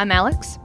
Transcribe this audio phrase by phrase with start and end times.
[0.00, 0.58] I'm Alex.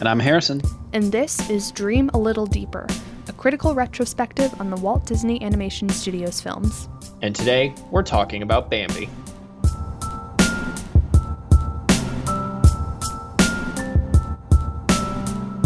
[0.00, 0.60] And I'm Harrison.
[0.92, 2.88] And this is Dream a Little Deeper,
[3.28, 6.88] a critical retrospective on the Walt Disney Animation Studios films.
[7.22, 9.08] And today, we're talking about Bambi.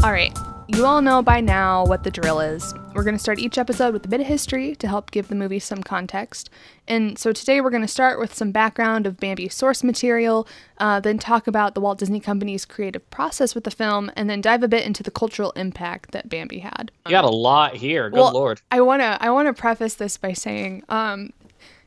[0.03, 0.37] All right,
[0.77, 2.75] you all know by now what the drill is.
[2.93, 5.35] We're going to start each episode with a bit of history to help give the
[5.35, 6.51] movie some context.
[6.87, 11.01] And so today we're going to start with some background of Bambi's source material, uh,
[11.01, 14.63] then talk about the Walt Disney Company's creative process with the film, and then dive
[14.63, 16.91] a bit into the cultural impact that Bambi had.
[17.07, 18.11] You got a lot here.
[18.11, 18.61] Good well, lord.
[18.71, 21.31] I wanna I wanna preface this by saying, um,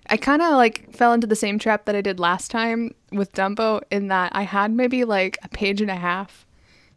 [0.09, 3.33] I kind of like fell into the same trap that I did last time with
[3.33, 6.47] Dumbo, in that I had maybe like a page and a half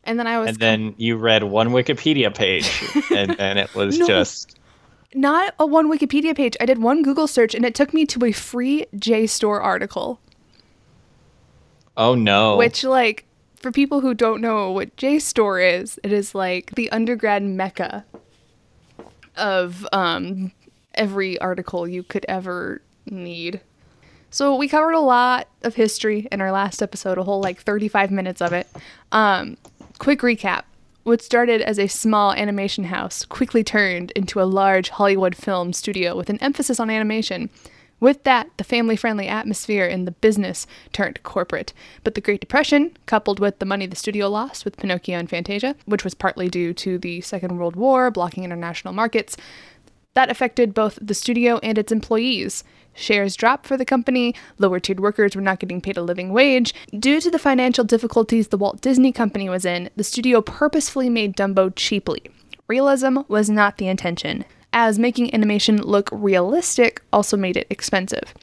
[0.04, 2.70] and then I was And then you read one Wikipedia page
[3.14, 4.06] and then it was No.
[4.06, 4.58] just
[5.14, 6.56] not a one Wikipedia page.
[6.60, 10.20] I did one Google search and it took me to a free JSTOR article,
[11.96, 12.56] oh no.
[12.56, 13.24] which like
[13.56, 18.04] for people who don't know what JSTOR is, it is like the undergrad mecca
[19.36, 20.52] of um
[20.94, 23.60] every article you could ever need.
[24.30, 28.10] So we covered a lot of history in our last episode, a whole like 35
[28.10, 28.66] minutes of it.
[29.10, 29.58] Um,
[30.02, 30.64] quick recap.
[31.04, 36.16] What started as a small animation house quickly turned into a large Hollywood film studio
[36.16, 37.50] with an emphasis on animation.
[38.00, 41.72] With that, the family friendly atmosphere in the business turned corporate.
[42.02, 45.76] But the Great Depression, coupled with the money the studio lost with Pinocchio and Fantasia,
[45.84, 49.36] which was partly due to the Second World War blocking international markets,
[50.14, 52.64] that affected both the studio and its employees.
[52.94, 56.74] Shares dropped for the company, lower tiered workers were not getting paid a living wage.
[56.98, 61.36] Due to the financial difficulties the Walt Disney Company was in, the studio purposefully made
[61.36, 62.22] Dumbo cheaply.
[62.68, 68.34] Realism was not the intention, as making animation look realistic also made it expensive.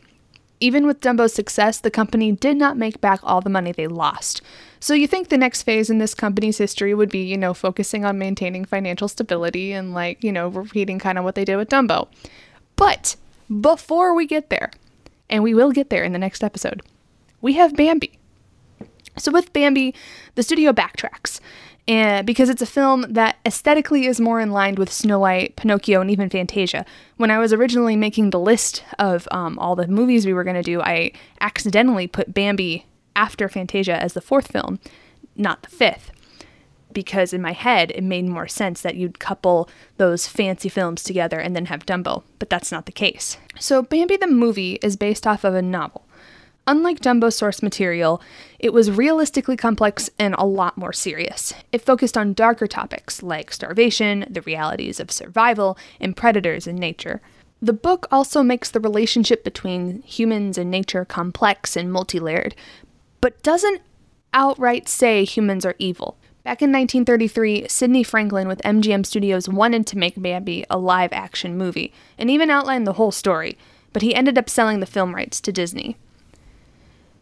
[0.60, 4.42] Even with Dumbo's success, the company did not make back all the money they lost.
[4.82, 8.04] So you think the next phase in this company's history would be, you know, focusing
[8.04, 11.70] on maintaining financial stability and like, you know, repeating kind of what they did with
[11.70, 12.08] Dumbo.
[12.76, 13.16] But
[13.62, 14.72] before we get there,
[15.30, 16.82] and we will get there in the next episode,
[17.42, 18.18] we have Bambi.
[19.18, 19.94] So with Bambi,
[20.36, 21.40] the studio backtracks.
[21.88, 26.02] And because it's a film that aesthetically is more in line with Snow White, Pinocchio,
[26.02, 26.86] and even Fantasia.
[27.18, 30.56] When I was originally making the list of um, all the movies we were going
[30.56, 31.12] to do, I
[31.42, 34.80] accidentally put Bambi after Fantasia as the fourth film,
[35.36, 36.12] not the fifth.
[36.92, 41.40] Because in my head, it made more sense that you'd couple those fancy films together
[41.40, 43.38] and then have Dumbo, but that's not the case.
[43.60, 46.06] So, Bambi the movie is based off of a novel.
[46.70, 48.22] Unlike Dumbo's source material,
[48.60, 51.52] it was realistically complex and a lot more serious.
[51.72, 57.22] It focused on darker topics like starvation, the realities of survival, and predators in nature.
[57.60, 62.56] The book also makes the relationship between humans and nature complex and multi layered,
[63.20, 63.82] but doesn't
[64.32, 66.18] outright say humans are evil.
[66.50, 71.56] Back in 1933, Sidney Franklin with MGM Studios wanted to make Bambi a live action
[71.56, 73.56] movie and even outlined the whole story,
[73.94, 75.96] but he ended up selling the film rights to Disney.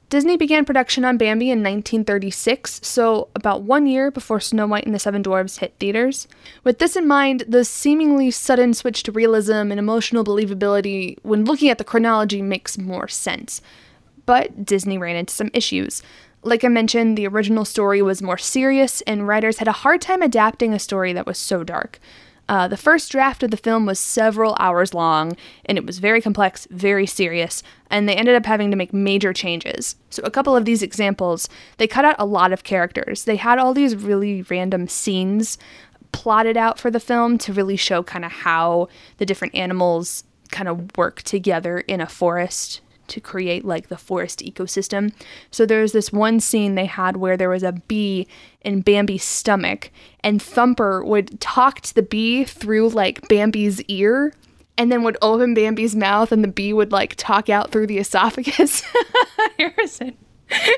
[0.09, 4.95] Disney began production on Bambi in 1936, so about one year before Snow White and
[4.95, 6.29] the Seven Dwarfs hit theaters.
[6.63, 11.69] With this in mind, the seemingly sudden switch to realism and emotional believability, when looking
[11.69, 13.61] at the chronology, makes more sense.
[14.25, 16.01] But Disney ran into some issues.
[16.47, 20.21] Like I mentioned, the original story was more serious, and writers had a hard time
[20.21, 21.99] adapting a story that was so dark.
[22.47, 26.21] Uh, the first draft of the film was several hours long, and it was very
[26.21, 29.97] complex, very serious, and they ended up having to make major changes.
[30.09, 31.49] So, a couple of these examples,
[31.79, 33.25] they cut out a lot of characters.
[33.25, 35.57] They had all these really random scenes
[36.13, 38.87] plotted out for the film to really show kind of how
[39.17, 44.39] the different animals kind of work together in a forest to create like the forest
[44.39, 45.13] ecosystem.
[45.51, 48.27] So there's this one scene they had where there was a bee
[48.61, 49.91] in Bambi's stomach
[50.23, 54.33] and Thumper would talk to the bee through like Bambi's ear
[54.77, 57.97] and then would open Bambi's mouth and the bee would like talk out through the
[57.97, 58.83] esophagus.
[59.57, 60.15] Harrison.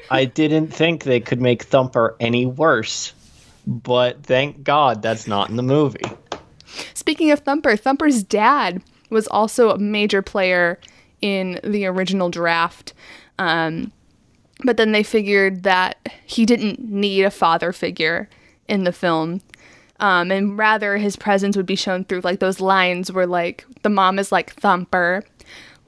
[0.10, 3.14] I didn't think they could make Thumper any worse.
[3.68, 6.02] But thank God that's not in the movie.
[6.94, 10.80] Speaking of Thumper, Thumper's dad was also a major player
[11.22, 12.94] in the original draft.
[13.38, 13.92] Um,
[14.64, 18.30] but then they figured that he didn't need a father figure
[18.68, 19.42] in the film.
[20.00, 23.90] Um, and rather, his presence would be shown through like those lines where, like, the
[23.90, 25.24] mom is like, Thumper,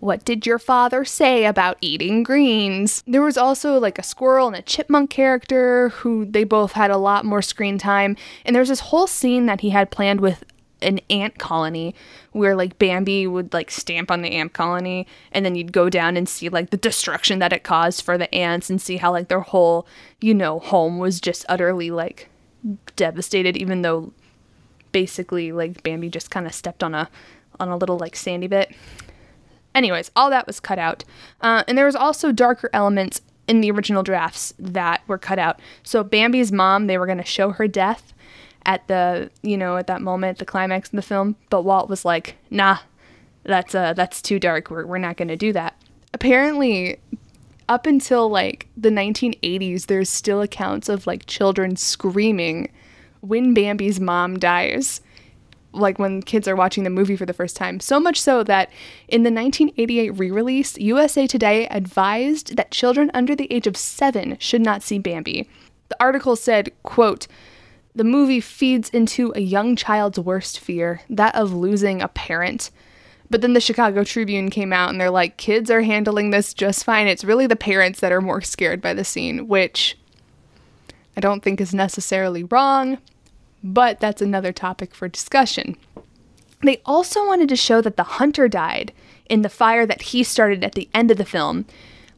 [0.01, 3.03] what did your father say about eating greens?
[3.05, 6.97] There was also like a squirrel and a chipmunk character who they both had a
[6.97, 8.17] lot more screen time.
[8.43, 10.43] And there was this whole scene that he had planned with
[10.81, 11.95] an ant colony
[12.31, 16.17] where like Bambi would like stamp on the ant colony and then you'd go down
[16.17, 19.27] and see like the destruction that it caused for the ants and see how like
[19.27, 19.87] their whole,
[20.19, 22.29] you know, home was just utterly like
[22.95, 24.13] devastated even though
[24.91, 27.09] basically like Bambi just kind of stepped on a
[27.59, 28.73] on a little like sandy bit.
[29.73, 31.03] Anyways, all that was cut out.
[31.39, 35.59] Uh, and there was also darker elements in the original drafts that were cut out.
[35.83, 38.13] So Bambi's mom, they were going to show her death
[38.65, 42.05] at the, you know, at that moment, the climax of the film, but Walt was
[42.05, 42.77] like, "Nah,
[43.43, 44.69] that's uh that's too dark.
[44.69, 45.75] We're we're not to do that."
[46.13, 46.99] Apparently,
[47.69, 52.69] up until like the 1980s, there's still accounts of like children screaming
[53.21, 55.01] when Bambi's mom dies
[55.73, 57.79] like when kids are watching the movie for the first time.
[57.79, 58.69] So much so that
[59.07, 64.37] in the 1988 re release, USA Today advised that children under the age of seven
[64.39, 65.49] should not see Bambi.
[65.89, 67.27] The article said, quote,
[67.95, 72.71] the movie feeds into a young child's worst fear, that of losing a parent.
[73.29, 76.83] But then the Chicago Tribune came out and they're like, kids are handling this just
[76.83, 77.07] fine.
[77.07, 79.97] It's really the parents that are more scared by the scene, which
[81.15, 82.97] I don't think is necessarily wrong
[83.63, 85.77] but that's another topic for discussion.
[86.63, 88.93] They also wanted to show that the hunter died
[89.29, 91.65] in the fire that he started at the end of the film.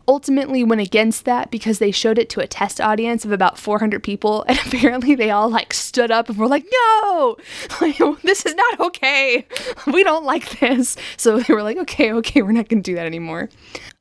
[0.07, 4.03] Ultimately went against that because they showed it to a test audience of about 400
[4.03, 7.37] people, and apparently they all like stood up and were like, "No,
[8.23, 9.47] this is not okay.
[9.87, 12.95] We don't like this." So they were like, "Okay, okay, we're not going to do
[12.95, 13.49] that anymore."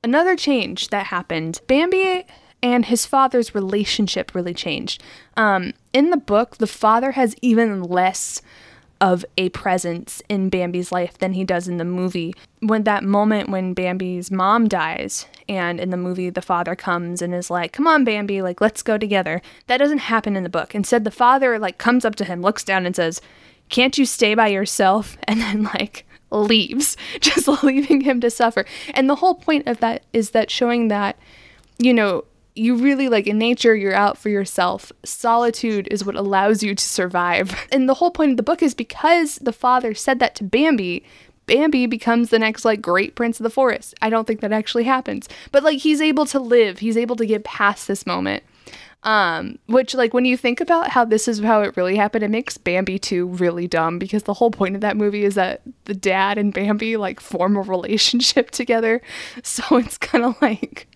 [0.03, 2.25] Another change that happened: Bambi
[2.63, 5.03] and his father's relationship really changed.
[5.37, 8.41] Um, in the book, the father has even less
[9.03, 12.33] of a presence in Bambi's life than he does in the movie.
[12.61, 17.35] When that moment when Bambi's mom dies, and in the movie the father comes and
[17.35, 20.73] is like, "Come on, Bambi, like let's go together." That doesn't happen in the book.
[20.73, 23.21] Instead, the father like comes up to him, looks down, and says,
[23.69, 28.65] "Can't you stay by yourself?" And then like leaves, just leaving him to suffer.
[28.95, 31.19] And the whole point of that is that showing that,
[31.79, 34.93] you know, you really like in nature you're out for yourself.
[35.05, 37.55] Solitude is what allows you to survive.
[37.73, 41.05] And the whole point of the book is because the father said that to bambi
[41.47, 43.95] bambi becomes the next like great prince of the forest.
[44.03, 45.29] I don't think that actually happens.
[45.51, 46.81] But like he's able to live.
[46.81, 48.43] He's able to get past this moment.
[49.05, 52.31] Um which like when you think about how this is how it really happened it
[52.31, 55.95] makes bambi 2 really dumb because the whole point of that movie is that the
[55.95, 59.01] dad and bambi like form a relationship together.
[59.43, 60.89] So it's kind of like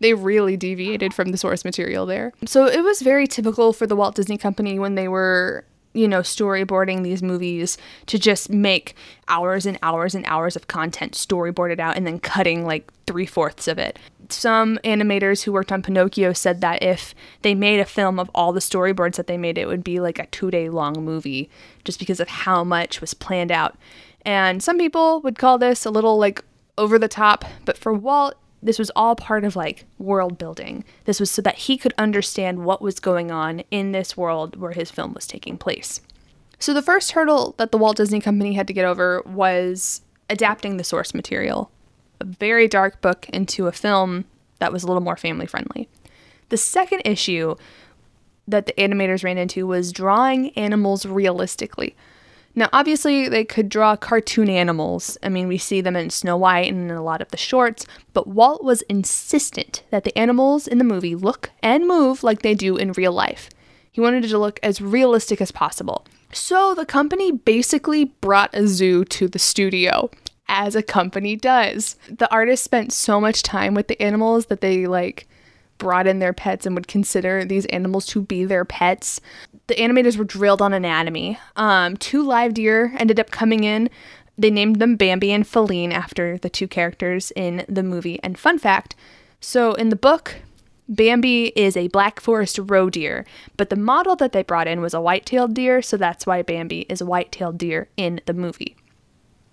[0.00, 2.32] they really deviated from the source material there.
[2.44, 5.64] So it was very typical for the Walt Disney Company when they were
[5.96, 8.94] you know, storyboarding these movies to just make
[9.28, 13.66] hours and hours and hours of content storyboarded out and then cutting like three fourths
[13.66, 13.98] of it.
[14.28, 18.52] Some animators who worked on Pinocchio said that if they made a film of all
[18.52, 21.48] the storyboards that they made, it would be like a two day long movie
[21.84, 23.76] just because of how much was planned out.
[24.22, 26.44] And some people would call this a little like
[26.76, 30.84] over the top, but for Walt, this was all part of like world building.
[31.04, 34.72] This was so that he could understand what was going on in this world where
[34.72, 36.00] his film was taking place.
[36.58, 40.00] So the first hurdle that the Walt Disney Company had to get over was
[40.30, 41.70] adapting the source material,
[42.20, 44.24] a very dark book into a film
[44.58, 45.88] that was a little more family friendly.
[46.48, 47.56] The second issue
[48.48, 51.96] that the animators ran into was drawing animals realistically.
[52.58, 55.18] Now, obviously, they could draw cartoon animals.
[55.22, 57.86] I mean, we see them in Snow White and in a lot of the shorts,
[58.14, 62.54] but Walt was insistent that the animals in the movie look and move like they
[62.54, 63.50] do in real life.
[63.92, 66.06] He wanted it to look as realistic as possible.
[66.32, 70.10] So the company basically brought a zoo to the studio,
[70.48, 71.96] as a company does.
[72.08, 75.28] The artist spent so much time with the animals that they like
[75.78, 79.20] brought in their pets and would consider these animals to be their pets.
[79.66, 81.38] The animators were drilled on anatomy.
[81.56, 83.90] Um, two live deer ended up coming in.
[84.38, 88.20] They named them Bambi and Faline after the two characters in the movie.
[88.22, 88.94] And fun fact
[89.40, 90.36] so in the book,
[90.88, 93.24] Bambi is a black forest roe deer,
[93.56, 96.42] but the model that they brought in was a white tailed deer, so that's why
[96.42, 98.76] Bambi is a white tailed deer in the movie.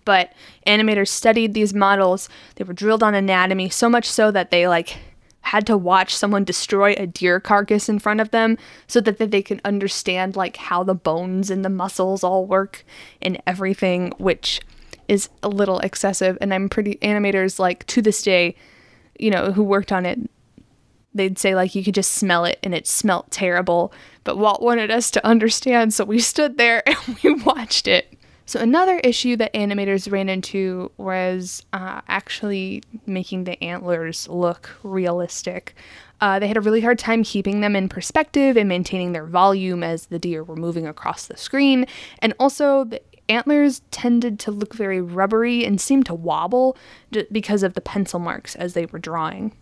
[0.05, 0.33] But
[0.67, 4.97] animators studied these models, they were drilled on anatomy so much so that they like
[5.43, 8.57] had to watch someone destroy a deer carcass in front of them
[8.87, 12.83] so that, they can understand like how the bones and the muscles all work
[13.21, 14.59] and everything which
[15.07, 16.37] is a little excessive.
[16.41, 18.55] And i'm pretty animators like to this day
[19.19, 20.19] you know who worked on it
[21.13, 23.93] they'd say like you could just smell it and it smelt terrible.
[24.23, 28.59] But walt wanted us to understand so we stood there and we watched it so,
[28.59, 35.75] another issue that animators ran into was uh, actually making the antlers look realistic.
[36.19, 39.81] Uh, they had a really hard time keeping them in perspective and maintaining their volume
[39.83, 41.85] as the deer were moving across the screen.
[42.19, 46.77] And also, the antlers tended to look very rubbery and seemed to wobble
[47.11, 49.55] d- because of the pencil marks as they were drawing.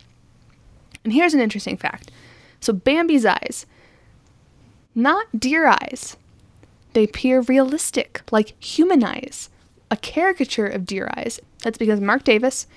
[1.03, 2.11] And here's an interesting fact.
[2.59, 3.65] So Bambi's eyes,
[4.93, 6.17] not deer eyes.
[6.93, 9.49] They appear realistic, like human eyes,
[9.89, 11.39] a caricature of deer eyes.
[11.63, 12.67] That's because Marc Davis,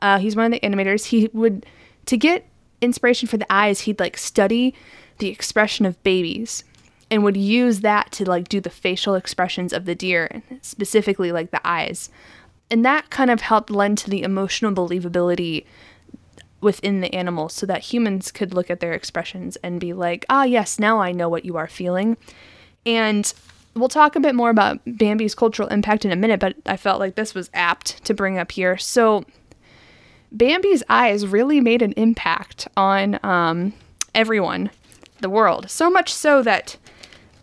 [0.00, 1.06] uh, he's one of the animators.
[1.06, 1.66] He would,
[2.06, 2.46] to get
[2.80, 4.74] inspiration for the eyes, he'd like study
[5.18, 6.64] the expression of babies
[7.10, 11.50] and would use that to like do the facial expressions of the deer, specifically like
[11.50, 12.10] the eyes.
[12.70, 15.64] And that kind of helped lend to the emotional believability
[16.60, 20.44] within the animals so that humans could look at their expressions and be like, ah,
[20.44, 22.16] yes, now I know what you are feeling.
[22.86, 23.32] And
[23.74, 27.00] we'll talk a bit more about Bambi's cultural impact in a minute, but I felt
[27.00, 28.76] like this was apt to bring up here.
[28.76, 29.24] So,
[30.32, 33.72] Bambi's eyes really made an impact on um,
[34.14, 34.70] everyone,
[35.20, 35.70] the world.
[35.70, 36.76] So much so that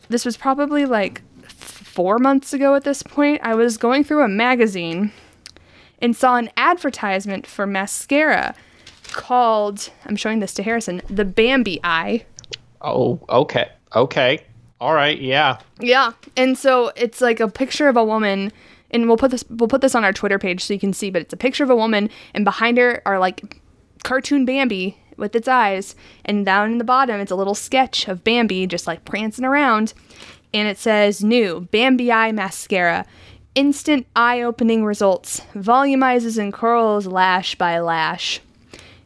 [0.09, 3.41] this was probably like four months ago at this point.
[3.43, 5.11] I was going through a magazine
[6.01, 8.55] and saw an advertisement for mascara
[9.11, 12.25] called, I'm showing this to Harrison, the Bambi Eye.
[12.81, 13.69] Oh, okay.
[13.95, 14.43] Okay.
[14.81, 15.21] All right.
[15.21, 15.59] Yeah.
[15.79, 16.11] Yeah.
[16.35, 18.51] And so it's like a picture of a woman
[18.89, 21.11] and we'll put this we'll put this on our Twitter page so you can see,
[21.11, 23.61] but it's a picture of a woman and behind her are like
[24.03, 25.95] cartoon Bambi with its eyes
[26.25, 29.93] and down in the bottom it's a little sketch of Bambi just like prancing around
[30.51, 33.05] and it says new Bambi eye mascara
[33.53, 38.39] instant eye-opening results volumizes and curls lash by lash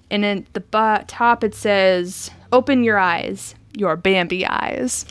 [0.10, 5.06] and at the bo- top it says open your eyes your Bambi eyes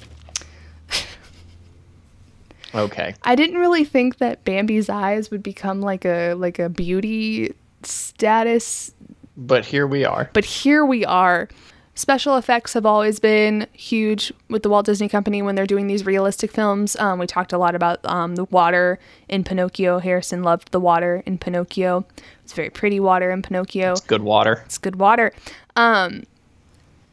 [2.74, 3.14] Okay.
[3.22, 8.92] I didn't really think that Bambi's eyes would become like a like a beauty status,
[9.36, 10.30] But here we are.
[10.32, 11.48] but here we are.
[11.96, 16.04] Special effects have always been huge with the Walt Disney Company when they're doing these
[16.04, 16.96] realistic films.
[16.96, 20.00] Um, we talked a lot about um, the water in Pinocchio.
[20.00, 22.04] Harrison loved the water in Pinocchio.
[22.42, 23.92] It's very pretty water in Pinocchio.
[23.92, 24.62] It's good water.
[24.64, 25.32] It's good water.
[25.76, 26.24] Um,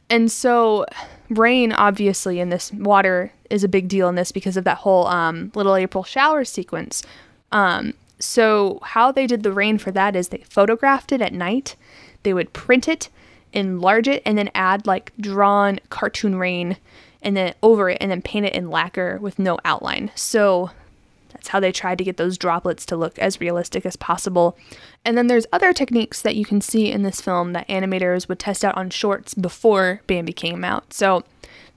[0.09, 0.87] and so
[1.31, 5.07] rain, obviously, in this water is a big deal in this because of that whole
[5.07, 7.03] um, Little April shower sequence.
[7.51, 11.75] Um, so how they did the rain for that is they photographed it at night.
[12.23, 13.09] They would print it,
[13.51, 16.77] enlarge it, and then add like drawn cartoon rain,
[17.21, 20.11] and then over it, and then paint it in lacquer with no outline.
[20.15, 20.71] So
[21.31, 24.57] that's how they tried to get those droplets to look as realistic as possible.
[25.03, 28.39] And then there's other techniques that you can see in this film that animators would
[28.39, 30.93] test out on shorts before Bambi came out.
[30.93, 31.23] So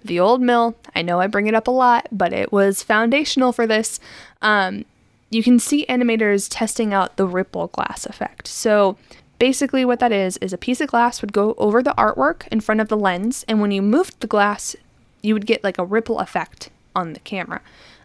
[0.05, 3.53] the old mill, I know I bring it up a lot, but it was foundational
[3.53, 4.01] for this.
[4.43, 4.85] Um,
[5.31, 8.47] you can see animators testing out the ripple glass effect.
[8.47, 8.97] So
[9.39, 12.61] basically what that is is a piece of glass would go over the artwork in
[12.61, 14.77] front of the lens and when you moved the glass
[15.23, 17.61] you would get like a ripple effect on the camera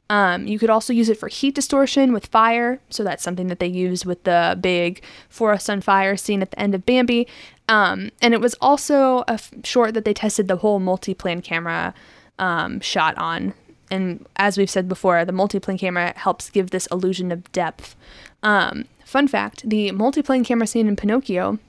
[0.10, 2.80] um, you could also use it for heat distortion with fire.
[2.90, 6.60] So that's something that they used with the big forest on fire scene at the
[6.60, 7.28] end of bambi.
[7.68, 11.94] Um, and it was also a f- short that they tested the whole multi-plane camera
[12.40, 13.54] um, shot on.
[13.92, 17.96] And as we've said before the multi-plane camera helps give this illusion of depth.
[18.42, 21.60] Um, fun fact the multi-plane camera scene in pinocchio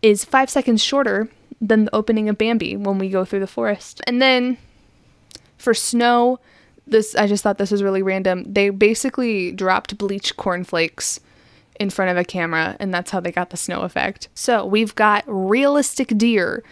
[0.00, 1.28] is five seconds shorter
[1.60, 4.00] than the opening of bambi when we go through the forest.
[4.06, 4.56] And then
[5.58, 6.40] for snow
[6.86, 11.20] this i just thought this was really random they basically dropped bleached cornflakes
[11.80, 14.94] in front of a camera and that's how they got the snow effect so we've
[14.94, 16.62] got realistic deer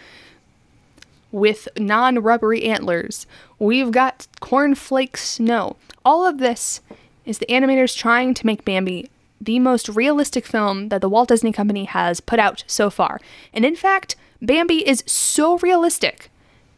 [1.31, 3.25] with non rubbery antlers.
[3.59, 5.77] We've got cornflake snow.
[6.03, 6.81] All of this
[7.25, 11.51] is the animators trying to make Bambi the most realistic film that the Walt Disney
[11.51, 13.19] Company has put out so far.
[13.53, 16.29] And in fact, Bambi is so realistic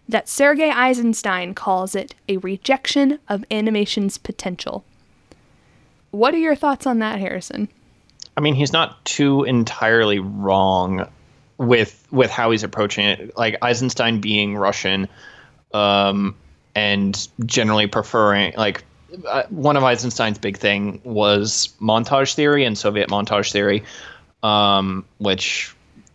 [0.07, 4.83] that Sergei Eisenstein calls it a rejection of animation's potential.
[6.11, 7.69] What are your thoughts on that, Harrison?
[8.37, 11.07] I mean, he's not too entirely wrong
[11.57, 13.37] with with how he's approaching it.
[13.37, 15.07] Like Eisenstein being Russian,
[15.73, 16.35] um,
[16.75, 18.83] and generally preferring like
[19.27, 23.83] uh, one of Eisenstein's big thing was montage theory and Soviet montage theory,
[24.41, 25.72] um, which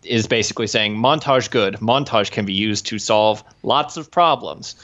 [0.09, 1.75] is basically saying montage good.
[1.77, 4.75] Montage can be used to solve lots of problems.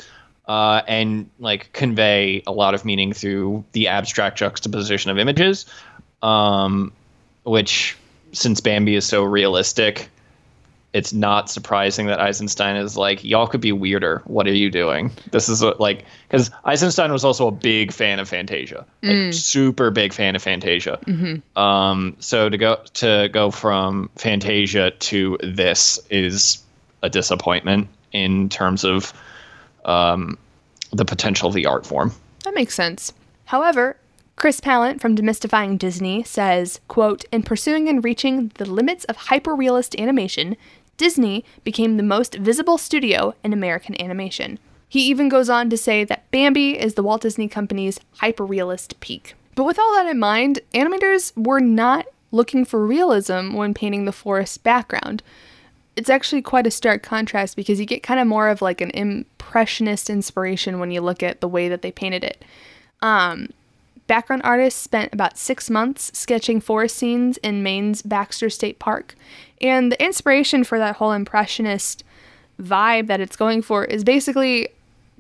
[0.47, 5.65] Uh, and like convey a lot of meaning through the abstract juxtaposition of images,
[6.23, 6.93] um,
[7.45, 7.97] which
[8.33, 10.11] since Bambi is so realistic,
[10.95, 14.23] it's not surprising that Eisenstein is like, y'all could be weirder.
[14.27, 15.11] What are you doing?
[15.33, 19.91] This is what, like, because Eisenstein was also a big fan of Fantasia, like super
[19.91, 21.01] big fan of Fantasia.
[21.57, 26.63] Um, so to go to go from Fantasia to this is
[27.03, 29.13] a disappointment in terms of
[29.85, 30.39] um,
[30.93, 32.13] the potential of the art form.
[32.45, 33.13] That makes sense.
[33.47, 33.97] However,
[34.37, 39.99] Chris Pallant from Demystifying Disney says, quote, In pursuing and reaching the limits of hyperrealist
[40.01, 40.57] animation,
[40.97, 44.59] Disney became the most visible studio in American animation.
[44.89, 49.35] He even goes on to say that Bambi is the Walt Disney Company's hyperrealist peak.
[49.55, 54.13] But with all that in mind, animators were not looking for realism when painting the
[54.13, 55.23] forest background.
[55.97, 58.91] It's actually quite a stark contrast because you get kind of more of like an
[58.91, 62.45] impressionist inspiration when you look at the way that they painted it.
[63.01, 63.51] Um,
[64.07, 69.15] background artists spent about six months sketching forest scenes in Maine's Baxter State Park,
[69.61, 72.05] and the inspiration for that whole impressionist
[72.61, 74.69] vibe that it's going for is basically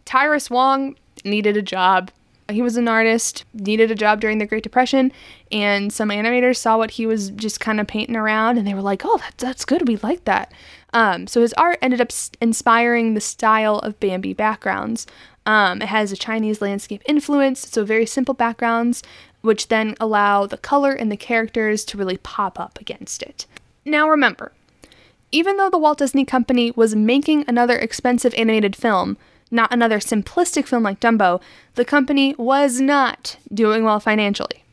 [0.05, 2.11] Tyrus Wong needed a job
[2.51, 5.13] he was an artist, needed a job during the Great Depression,
[5.51, 8.83] and some animators saw what he was just kind of painting around and they were
[8.83, 9.89] like, oh, that, that's good.
[9.89, 10.53] We like that.
[10.95, 12.11] Um, so his art ended up
[12.41, 15.07] inspiring the style of Bambi backgrounds.
[15.45, 19.03] Um, it has a Chinese landscape influence, so very simple backgrounds,
[19.43, 23.45] which then allow the color and the characters to really pop up against it.
[23.85, 24.53] Now remember,
[25.33, 29.19] even though the Walt Disney Company was making another expensive animated film,
[29.51, 31.43] not another simplistic film like Dumbo,
[31.75, 34.65] the company was not doing well financially.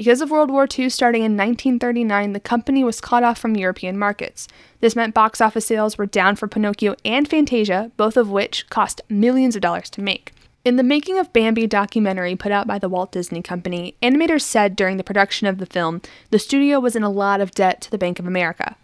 [0.00, 3.98] Because of World War II starting in 1939, the company was cut off from European
[3.98, 4.48] markets.
[4.80, 9.02] This meant box office sales were down for Pinocchio and Fantasia, both of which cost
[9.10, 10.32] millions of dollars to make.
[10.64, 14.74] In the Making of Bambi documentary put out by the Walt Disney Company, animators said
[14.74, 17.90] during the production of the film the studio was in a lot of debt to
[17.90, 18.76] the Bank of America.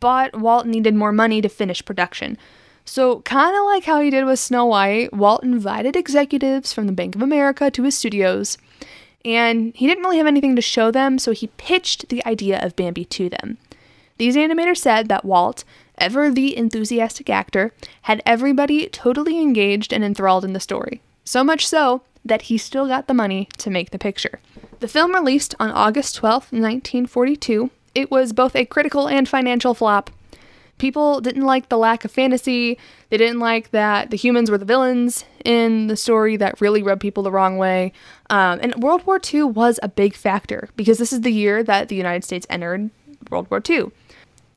[0.00, 2.36] But Walt needed more money to finish production.
[2.84, 6.92] So, kind of like how he did with Snow White, Walt invited executives from the
[6.92, 8.58] Bank of America to his studios,
[9.24, 12.76] and he didn't really have anything to show them, so he pitched the idea of
[12.76, 13.58] Bambi to them.
[14.18, 15.64] These animators said that Walt,
[15.98, 21.00] ever the enthusiastic actor, had everybody totally engaged and enthralled in the story.
[21.24, 24.40] So much so that he still got the money to make the picture.
[24.80, 27.70] The film released on August 12, 1942.
[27.94, 30.10] It was both a critical and financial flop,
[30.78, 32.78] people didn't like the lack of fantasy.
[33.10, 37.00] They didn't like that the humans were the villains in the story that really rubbed
[37.00, 37.92] people the wrong way.
[38.30, 41.88] Um, and World War II was a big factor because this is the year that
[41.88, 42.90] the United States entered
[43.30, 43.90] World War II.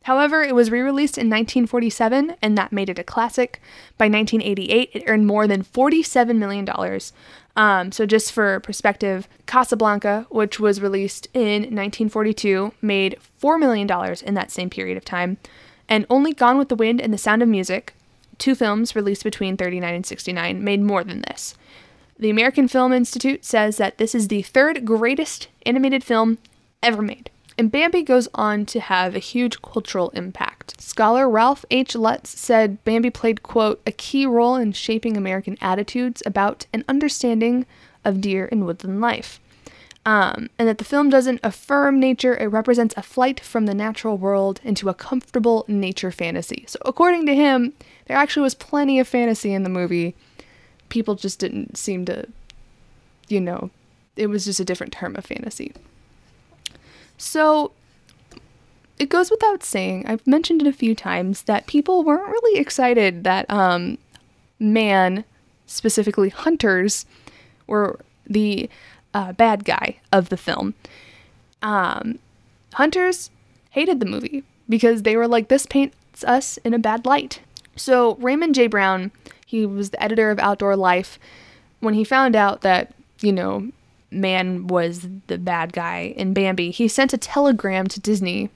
[0.03, 3.61] However, it was re released in 1947, and that made it a classic.
[3.97, 6.65] By 1988, it earned more than $47 million.
[7.57, 13.89] Um, so, just for perspective, Casablanca, which was released in 1942, made $4 million
[14.23, 15.39] in that same period of time
[15.89, 17.93] and only Gone with the Wind and The Sound of Music,
[18.37, 21.55] two films released between 39 and 69, made more than this.
[22.19, 26.39] The American Film Institute says that this is the third greatest animated film
[26.81, 27.29] ever made.
[27.59, 30.79] And Bambi goes on to have a huge cultural impact.
[30.79, 31.95] Scholar Ralph H.
[31.95, 37.65] Lutts said Bambi played, quote, a key role in shaping American attitudes about and understanding
[38.05, 39.39] of deer and woodland life
[40.07, 44.17] um, and that the film doesn't affirm nature, it represents a flight from the natural
[44.17, 46.63] world into a comfortable nature fantasy.
[46.65, 47.73] So, according to him,
[48.05, 50.15] there actually was plenty of fantasy in the movie.
[50.87, 52.25] People just didn't seem to,
[53.27, 53.69] you know,
[54.15, 55.73] it was just a different term of fantasy.
[57.17, 57.73] So,
[58.99, 63.25] it goes without saying, I've mentioned it a few times, that people weren't really excited
[63.25, 63.97] that um,
[64.57, 65.25] man,
[65.65, 67.05] specifically hunters,
[67.67, 68.69] were the
[69.13, 70.73] uh, bad guy of the film.
[71.61, 72.19] Um,
[72.73, 73.29] hunters
[73.71, 77.41] hated the movie because they were like, this paints us in a bad light.
[77.75, 78.67] So Raymond J.
[78.67, 79.11] Brown,
[79.45, 81.19] he was the editor of Outdoor Life,
[81.79, 83.69] when he found out that, you know,
[84.09, 88.49] man was the bad guy in Bambi, he sent a telegram to Disney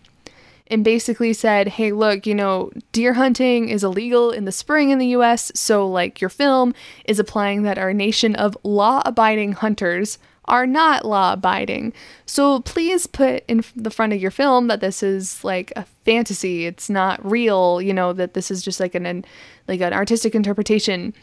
[0.68, 5.00] and basically said, hey, look, you know, deer hunting is illegal in the spring in
[5.00, 6.74] the US, so like your film
[7.06, 11.94] is applying that our nation of law abiding hunters are not law abiding.
[12.26, 16.66] So please put in the front of your film that this is like a fantasy.
[16.66, 19.26] It's not real, you know, that this is just like an, an
[19.68, 21.14] like an artistic interpretation.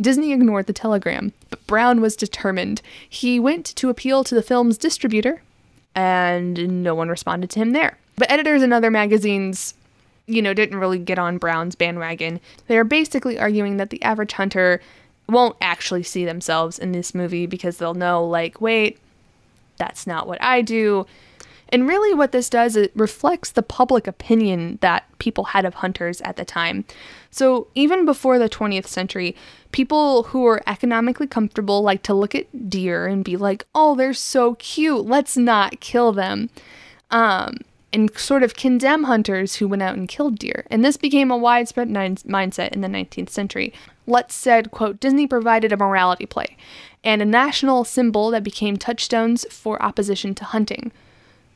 [0.00, 2.80] Disney ignored the telegram, but Brown was determined.
[3.08, 5.42] He went to appeal to the film's distributor,
[5.94, 7.98] and no one responded to him there.
[8.16, 9.74] But editors in other magazines,
[10.26, 12.40] you know, didn't really get on Brown's bandwagon.
[12.66, 14.80] They are basically arguing that the average hunter
[15.30, 18.98] won't actually see themselves in this movie because they'll know, like, wait,
[19.76, 21.06] that's not what I do.
[21.72, 26.20] And really, what this does, it reflects the public opinion that people had of hunters
[26.22, 26.84] at the time.
[27.30, 29.36] So, even before the 20th century,
[29.70, 34.12] people who were economically comfortable like to look at deer and be like, oh, they're
[34.12, 36.50] so cute, let's not kill them.
[37.10, 37.58] Um,
[37.92, 40.64] and sort of condemn hunters who went out and killed deer.
[40.70, 43.72] And this became a widespread mindset in the 19th century.
[44.10, 46.56] Lutts said, quote, Disney provided a morality play
[47.02, 50.92] and a national symbol that became touchstones for opposition to hunting.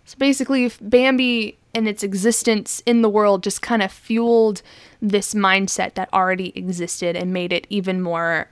[0.06, 4.62] So basically, Bambi and its existence in the world just kind of fueled
[5.02, 8.48] this mindset that already existed and made it even more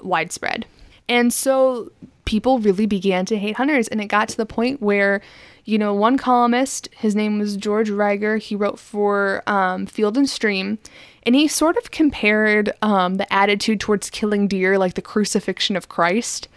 [0.00, 0.66] widespread.
[1.08, 1.90] And so
[2.24, 5.20] people really began to hate hunters, and it got to the point where,
[5.64, 10.28] you know, one columnist, his name was George Reiger, he wrote for um, Field and
[10.28, 10.78] Stream,
[11.24, 15.88] and he sort of compared um, the attitude towards killing deer like the crucifixion of
[15.88, 16.48] Christ.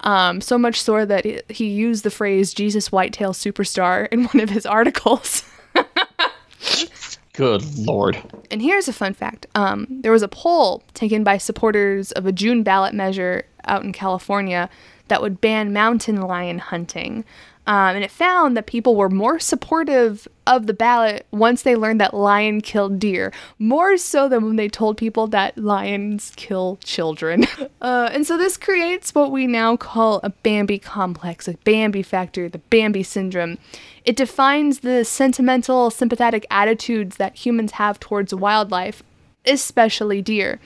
[0.00, 4.50] Um, so much so that he used the phrase Jesus Whitetail Superstar in one of
[4.50, 5.42] his articles.
[7.32, 8.22] Good lord.
[8.50, 12.32] And here's a fun fact um, there was a poll taken by supporters of a
[12.32, 14.68] June ballot measure out in California
[15.08, 17.24] that would ban mountain lion hunting.
[17.66, 22.00] Um, and it found that people were more supportive of the ballot once they learned
[22.00, 27.46] that lion killed deer, more so than when they told people that lions kill children.
[27.80, 32.48] Uh, and so this creates what we now call a Bambi complex, a Bambi factor,
[32.48, 33.58] the Bambi syndrome.
[34.06, 39.02] It defines the sentimental, sympathetic attitudes that humans have towards wildlife,
[39.44, 40.60] especially deer.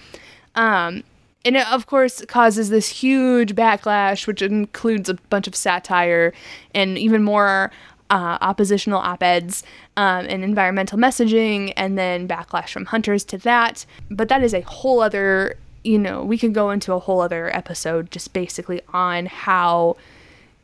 [0.54, 1.02] Um,
[1.44, 6.32] and it, of course, causes this huge backlash, which includes a bunch of satire
[6.74, 7.70] and even more
[8.10, 9.62] uh, oppositional op eds
[9.96, 13.86] um, and environmental messaging, and then backlash from hunters to that.
[14.10, 17.54] But that is a whole other, you know, we could go into a whole other
[17.54, 19.96] episode just basically on how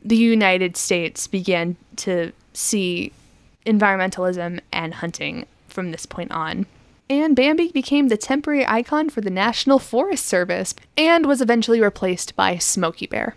[0.03, 3.11] the United States began to see
[3.65, 6.65] environmentalism and hunting from this point on
[7.09, 12.35] and Bambi became the temporary icon for the National Forest Service and was eventually replaced
[12.35, 13.35] by Smokey Bear.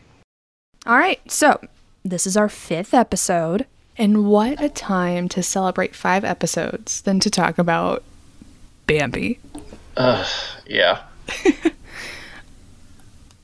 [0.87, 1.61] All right, so
[2.05, 7.31] this is our fifth episode, and what a time to celebrate five episodes than to
[7.31, 8.03] talk about
[8.87, 9.39] Bambi.
[9.97, 10.27] Uh,
[10.67, 11.03] yeah.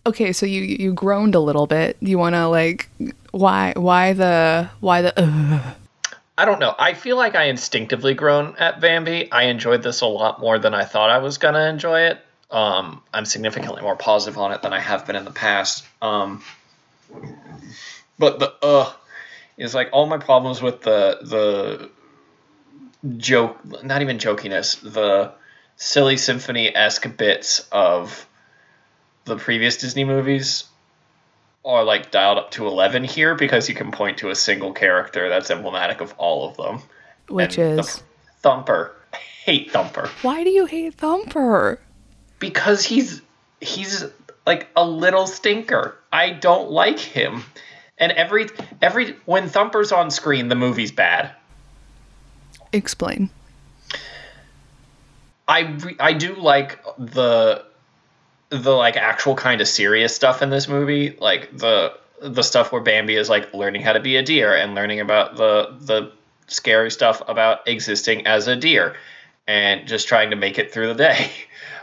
[0.07, 1.97] okay, so you you groaned a little bit.
[2.01, 2.89] You want to like
[3.33, 5.75] why why the why the uh.
[6.37, 6.75] I don't know.
[6.77, 9.31] I feel like I instinctively grown at Bambi.
[9.31, 12.19] I enjoyed this a lot more than I thought I was gonna enjoy it.
[12.51, 15.85] Um, I'm significantly more positive on it than I have been in the past.
[16.03, 16.43] Um,
[18.19, 18.93] but the uh
[19.57, 21.91] is like all my problems with the the
[23.17, 25.33] joke, not even jokiness, the
[25.77, 28.27] silly symphony esque bits of
[29.25, 30.65] the previous Disney movies
[31.65, 35.29] are like dialed up to 11 here because you can point to a single character
[35.29, 36.81] that's emblematic of all of them.
[37.29, 38.03] Which and is
[38.41, 38.95] Thumper.
[39.13, 40.09] I hate Thumper.
[40.23, 41.81] Why do you hate Thumper?
[42.39, 43.23] Because he's
[43.61, 44.05] he's
[44.47, 45.97] like a little stinker.
[46.13, 47.45] I don't like him.
[47.97, 48.49] And every
[48.83, 51.31] every when Thumper's on screen, the movie's bad.
[52.73, 53.31] Explain.
[55.47, 57.65] I I do like the
[58.51, 62.81] the like actual kind of serious stuff in this movie, like the the stuff where
[62.81, 66.13] Bambi is like learning how to be a deer and learning about the the
[66.47, 68.97] scary stuff about existing as a deer
[69.47, 71.31] and just trying to make it through the day.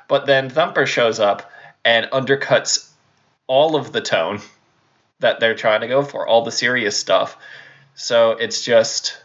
[0.07, 1.49] But then Thumper shows up
[1.85, 2.89] and undercuts
[3.47, 4.41] all of the tone
[5.19, 7.37] that they're trying to go for, all the serious stuff.
[7.95, 9.17] So it's just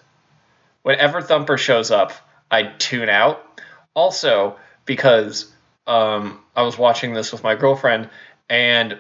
[0.83, 2.13] whenever Thumper shows up,
[2.53, 3.61] I tune out.
[3.95, 5.53] Also, because
[5.87, 8.11] um, I was watching this with my girlfriend,
[8.49, 8.99] and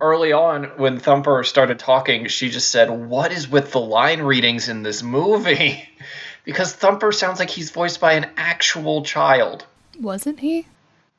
[0.00, 4.68] early on, when Thumper started talking, she just said, What is with the line readings
[4.68, 5.88] in this movie?
[6.44, 9.64] because Thumper sounds like he's voiced by an actual child.
[9.98, 10.66] Wasn't he?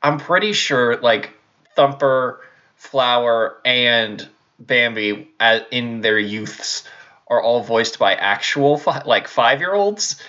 [0.02, 1.30] I'm pretty sure, like,
[1.74, 2.40] Thumper,
[2.76, 4.26] Flower, and
[4.58, 5.28] Bambi
[5.70, 6.84] in their youths
[7.26, 10.22] are all voiced by actual, like, five year olds,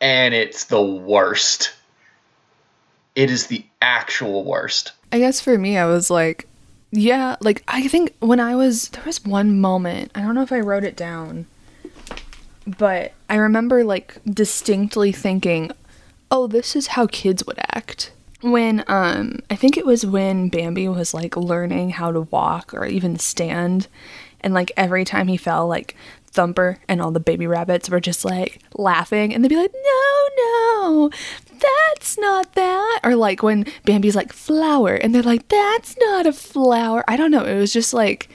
[0.00, 1.72] and it's the worst
[3.14, 4.92] it is the actual worst.
[5.12, 6.46] I guess for me, I was like,
[6.92, 10.52] yeah, like I think when I was there was one moment, I don't know if
[10.52, 11.46] I wrote it down,
[12.66, 15.70] but I remember like distinctly thinking,
[16.30, 20.88] "Oh, this is how kids would act." When um I think it was when Bambi
[20.88, 23.86] was like learning how to walk or even stand
[24.40, 25.94] and like every time he fell like
[26.32, 30.28] Thumper and all the baby rabbits were just like laughing and they'd be like, "No,
[30.36, 31.10] no
[31.60, 33.00] that's not that.
[33.04, 37.04] Or like when Bambi's like, flower, and they're like, that's not a flower.
[37.06, 37.44] I don't know.
[37.44, 38.28] It was just like,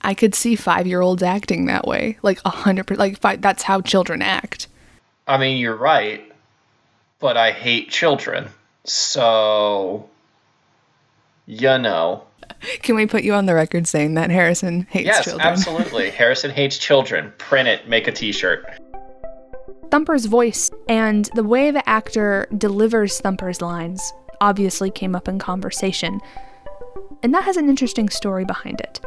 [0.00, 2.18] I could see five year olds acting that way.
[2.22, 3.00] Like a hundred percent.
[3.00, 4.68] Like, five, that's how children act.
[5.26, 6.30] I mean, you're right,
[7.18, 8.48] but I hate children.
[8.84, 10.08] So,
[11.46, 12.24] you know.
[12.82, 15.46] Can we put you on the record saying that Harrison hates yes, children?
[15.46, 16.10] Yes, absolutely.
[16.22, 17.32] Harrison hates children.
[17.38, 18.64] Print it, make a t shirt.
[19.90, 26.20] Thumper's voice and the way the actor delivers Thumper's lines obviously came up in conversation.
[27.22, 29.00] And that has an interesting story behind it.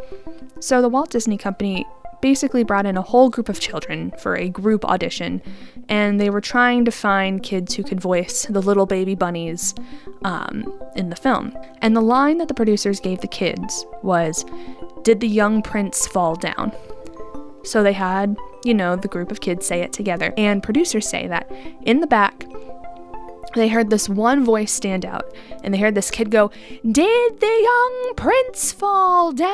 [0.60, 1.86] So, the Walt Disney Company
[2.21, 5.41] basically brought in a whole group of children for a group audition,
[5.89, 9.75] and they were trying to find kids who could voice the little baby bunnies
[10.23, 11.56] um, in the film.
[11.82, 14.45] And the line that the producers gave the kids was,
[15.03, 16.71] Did the young prince fall down?
[17.63, 20.34] So they had, you know, the group of kids say it together.
[20.38, 21.51] And producers say that
[21.82, 22.45] in the back,
[23.56, 26.51] they heard this one voice stand out, and they heard this kid go,
[26.89, 29.53] Did the young prince fall down?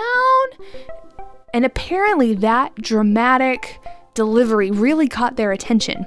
[1.54, 3.80] And apparently, that dramatic
[4.14, 6.06] delivery really caught their attention.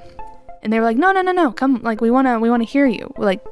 [0.61, 2.85] And they were like, No, no, no, no, come, like, we wanna, we wanna hear
[2.85, 3.13] you.
[3.17, 3.43] Like,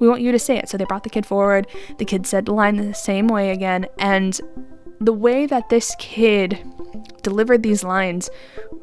[0.00, 0.68] we want you to say it.
[0.68, 1.66] So they brought the kid forward.
[1.98, 3.86] The kid said the line the same way again.
[3.98, 4.40] And
[5.00, 6.58] the way that this kid
[7.22, 8.30] delivered these lines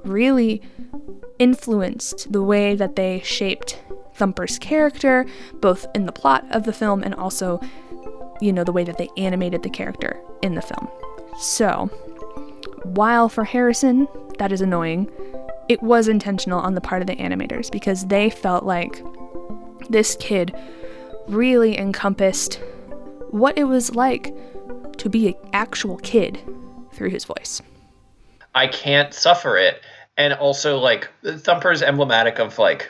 [0.04, 0.62] really
[1.40, 3.82] influenced the way that they shaped
[4.14, 7.60] Thumper's character, both in the plot of the film and also,
[8.40, 10.88] you know, the way that they animated the character in the film.
[11.38, 11.90] So,
[12.84, 15.10] while for Harrison, that is annoying,
[15.68, 19.04] it was intentional on the part of the animators because they felt like
[19.90, 20.56] this kid
[21.28, 22.60] really encompassed
[23.32, 24.34] what it was like
[24.98, 26.40] to be an actual kid
[26.94, 27.62] through his voice.
[28.54, 29.82] I can't suffer it.
[30.18, 32.90] And also, like, Thumper is emblematic of, like,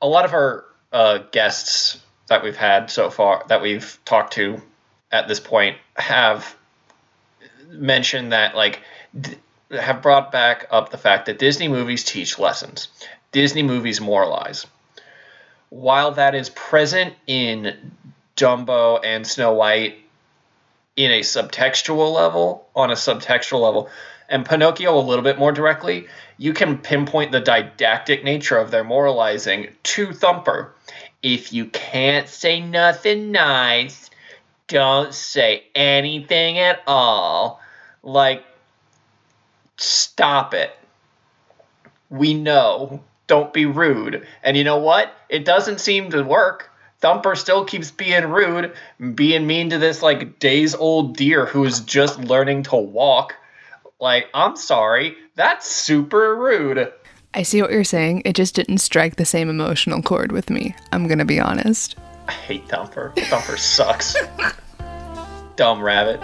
[0.00, 4.62] a lot of our uh, guests that we've had so far, that we've talked to
[5.12, 6.56] at this point, have
[7.74, 8.80] mentioned that, like,
[9.70, 12.88] have brought back up the fact that Disney movies teach lessons,
[13.32, 14.66] Disney movies moralize.
[15.70, 17.92] While that is present in
[18.36, 19.98] Dumbo and Snow White
[20.96, 23.90] in a subtextual level, on a subtextual level,
[24.28, 26.06] and Pinocchio a little bit more directly,
[26.38, 30.72] you can pinpoint the didactic nature of their moralizing to Thumper.
[31.22, 34.10] If you can't say nothing nice,
[34.68, 37.60] don't say anything at all.
[38.04, 38.44] Like,
[39.78, 40.70] stop it.
[42.10, 43.02] We know.
[43.26, 44.26] Don't be rude.
[44.42, 45.12] And you know what?
[45.30, 46.70] It doesn't seem to work.
[47.00, 48.74] Thumper still keeps being rude,
[49.14, 53.34] being mean to this like days old deer who is just learning to walk.
[54.00, 56.92] Like, I'm sorry, that's super rude.
[57.32, 58.22] I see what you're saying.
[58.24, 60.74] It just didn't strike the same emotional chord with me.
[60.92, 61.96] I'm gonna be honest.
[62.28, 63.12] I hate Thumper.
[63.16, 64.16] Thumper sucks.
[65.56, 66.20] Dumb rabbit.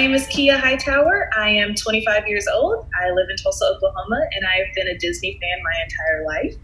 [0.00, 1.28] Name is Kia Hightower.
[1.36, 2.86] I am 25 years old.
[2.98, 6.54] I live in Tulsa, Oklahoma, and I've been a Disney fan my entire life.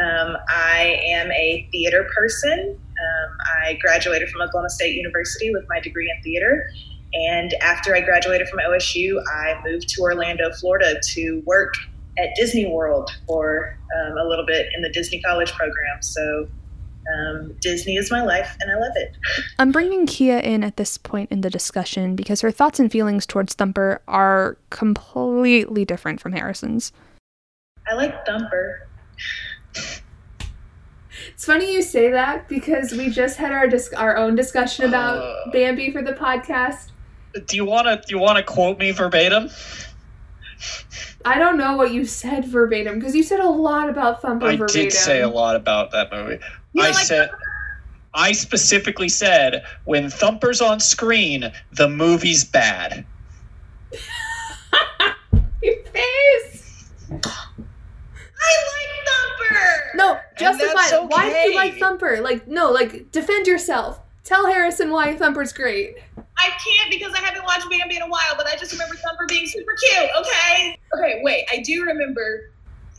[0.00, 2.78] Um, I am a theater person.
[2.78, 6.70] Um, I graduated from Oklahoma State University with my degree in theater.
[7.14, 11.74] And after I graduated from OSU, I moved to Orlando, Florida to work
[12.16, 16.00] at Disney World for um, a little bit in the Disney College program.
[16.00, 16.46] So
[17.16, 19.16] um, Disney is my life and I love it.
[19.58, 23.24] I'm bringing Kia in at this point in the discussion because her thoughts and feelings
[23.26, 26.92] towards Thumper are completely different from Harrison's.
[27.90, 28.86] I like Thumper.
[31.32, 35.18] It's funny you say that because we just had our dis- our own discussion about
[35.18, 35.50] Uh.
[35.50, 36.90] Bambi for the podcast.
[37.46, 37.96] Do you want to?
[37.96, 39.50] Do you want to quote me verbatim?
[41.24, 44.56] I don't know what you said verbatim because you said a lot about Thumper I
[44.56, 44.82] verbatim.
[44.84, 46.38] did say a lot about that movie.
[46.72, 47.30] You I like said.
[48.14, 53.04] I specifically said when Thumper's on screen, the movie's bad.
[55.62, 56.96] Your face.
[57.10, 59.90] I like Thumper.
[59.94, 60.72] No, justify.
[60.74, 61.08] that's it.
[61.08, 61.78] Why do you like.
[61.78, 62.20] Thumper?
[62.20, 64.00] Like, no, like defend yourself.
[64.24, 65.96] Tell Harrison why Thumper's great.
[66.16, 69.26] I can't because I haven't watched Bambi in a while, but I just remember Thumper
[69.26, 70.10] being super cute.
[70.18, 70.78] Okay.
[70.94, 71.46] Okay, wait.
[71.50, 72.50] I do remember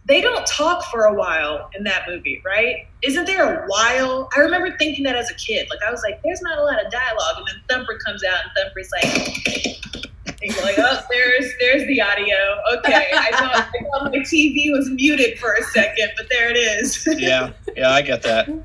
[0.09, 2.87] they don't talk for a while in that movie, right?
[3.03, 4.27] Isn't there a while?
[4.35, 5.67] I remember thinking that as a kid.
[5.69, 8.39] Like I was like, there's not a lot of dialogue, and then Thumper comes out,
[8.43, 10.09] and Thumper's like,
[10.41, 12.35] and you're like, oh, there's there's the audio.
[12.79, 16.57] Okay, I thought, I thought my TV was muted for a second, but there it
[16.57, 17.07] is.
[17.19, 18.49] Yeah, yeah, I get that.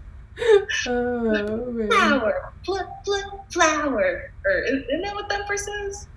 [0.88, 1.88] Oh man.
[1.88, 4.32] flower, flip, flip, flower.
[4.44, 6.08] Or isn't that what Thumper says?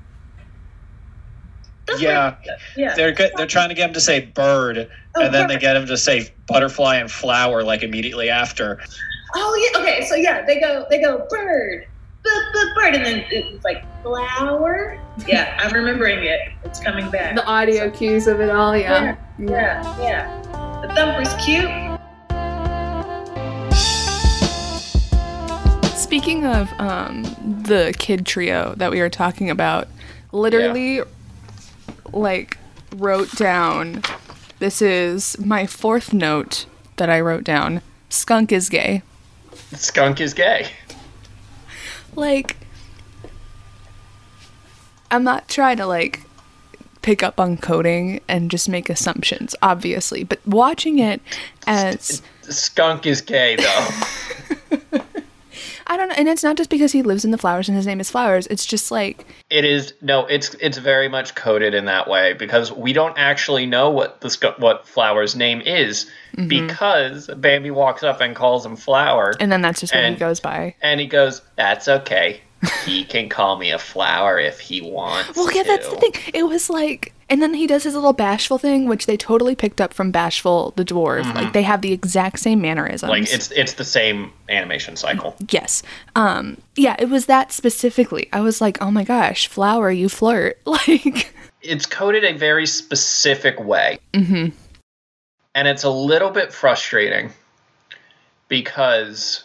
[1.88, 2.36] Thumper- Yeah,
[2.76, 2.96] yeah.
[2.96, 3.32] they're good.
[3.38, 5.98] They're trying to get him to say bird, Oh, and then they get him to
[5.98, 8.80] say butterfly and flower like immediately after.
[9.36, 9.80] Oh yeah.
[9.82, 10.06] Okay.
[10.06, 10.86] So yeah, they go.
[10.90, 11.88] They go bird,
[12.24, 15.00] bird, bird, bird, and then it's like flower.
[15.28, 16.40] Yeah, I'm remembering it.
[16.64, 17.36] It's coming back.
[17.36, 19.16] The audio cues of it all, yeah.
[19.40, 20.82] Yeah, yeah.
[20.82, 21.98] The thumper's cute.
[25.98, 27.24] Speaking of um,
[27.64, 29.88] the kid trio that we were talking about,
[30.32, 31.02] literally,
[32.14, 32.58] like,
[32.96, 34.02] wrote down.
[34.60, 36.66] This is my fourth note
[36.98, 37.82] that I wrote down.
[38.10, 39.04] Skunk is gay.
[39.74, 40.68] Skunk is gay.
[42.16, 42.58] Like,
[45.12, 46.22] I'm not trying to like
[47.02, 51.22] pick up on coding and just make assumptions, obviously, but watching it
[51.66, 53.88] as Skunk is gay though.
[55.88, 57.88] I don't know, and it's not just because he lives in the flowers and his
[57.88, 58.46] name is Flowers.
[58.48, 62.72] It's just like it is no, it's it's very much coded in that way because
[62.72, 66.48] we don't actually know what the what Flower's name is mm-hmm.
[66.50, 70.40] because Bambi walks up and calls him Flower, and then that's just what he goes
[70.40, 70.76] by.
[70.82, 72.42] and he goes, "That's okay.
[72.86, 76.32] he can call me a flower if he wants." Well, yeah, that's the to." thing.
[76.34, 79.82] It was like, and then he does his little bashful thing, which they totally picked
[79.82, 81.34] up from Bashful the dwarf.
[81.36, 83.10] Like they have the exact same mannerisms.
[83.10, 85.36] Like it's it's the same animation cycle.
[85.50, 85.84] yes,
[86.16, 88.30] um, yeah, it was that specifically.
[88.32, 91.34] I was like, oh my gosh, flower, you flirt, like.
[91.62, 94.00] it's coded a very specific way.
[94.14, 94.56] Mm-hmm.
[95.54, 97.32] And it's a little bit frustrating
[98.48, 99.44] because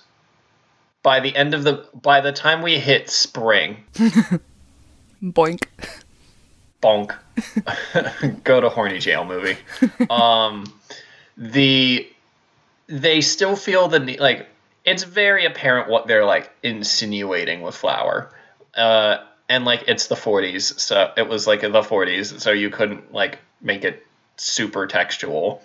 [1.03, 3.85] by the end of the by the time we hit spring,
[5.23, 5.65] Boink.
[6.83, 7.15] Bonk,
[8.45, 9.57] go to horny jail movie.
[10.11, 10.73] um,
[11.37, 12.09] the
[12.89, 14.49] they still feel the need like
[14.85, 18.31] it's very apparent what they're like insinuating with flower.
[18.75, 19.19] Uh,
[19.49, 23.39] and like it's the 40s, so it was like the 40s, so you couldn't like
[23.61, 25.63] make it super textual.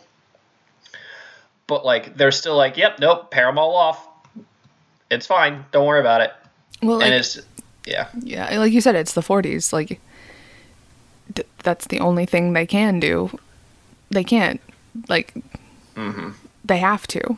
[1.67, 4.07] But like they're still like, yep, nope, pair them all off.
[5.09, 5.65] It's fine.
[5.71, 6.33] Don't worry about it.
[6.81, 7.39] Well, like, and it's
[7.85, 9.71] yeah, yeah, like you said, it's the 40s.
[9.71, 10.01] Like,
[11.67, 13.29] that's the only thing they can do.
[14.09, 14.61] They can't.
[15.09, 15.33] Like,
[16.63, 17.37] they have to.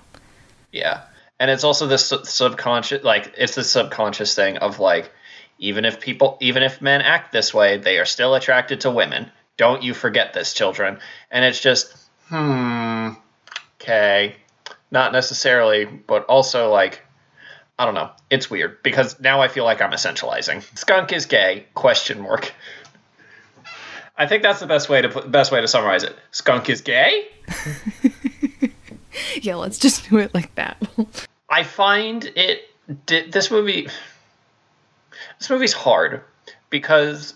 [0.71, 1.01] Yeah.
[1.39, 5.11] And it's also this su- subconscious, like, it's the subconscious thing of, like,
[5.57, 9.31] even if people, even if men act this way, they are still attracted to women.
[9.57, 10.99] Don't you forget this, children.
[11.31, 11.91] And it's just,
[12.27, 13.13] hmm,
[13.81, 14.35] okay.
[14.91, 17.01] Not necessarily, but also, like,
[17.79, 18.11] I don't know.
[18.29, 20.61] It's weird because now I feel like I'm essentializing.
[20.77, 21.65] Skunk is gay?
[21.73, 22.53] Question mark.
[24.19, 26.15] I think that's the best way to best way to summarize it.
[26.32, 27.29] Skunk is gay?
[29.41, 30.82] Yeah, let's just do it like that.
[31.49, 32.62] I find it
[33.05, 33.88] this movie
[35.39, 36.21] this movie's hard
[36.69, 37.34] because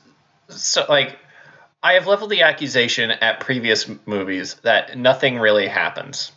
[0.49, 1.17] so like
[1.81, 6.31] I have leveled the accusation at previous movies that nothing really happens.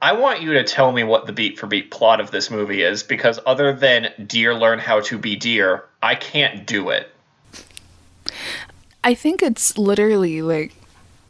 [0.00, 2.82] I want you to tell me what the beat for beat plot of this movie
[2.82, 7.10] is because other than deer learn how to be deer, I can't do it.
[9.06, 10.74] I think it's literally like,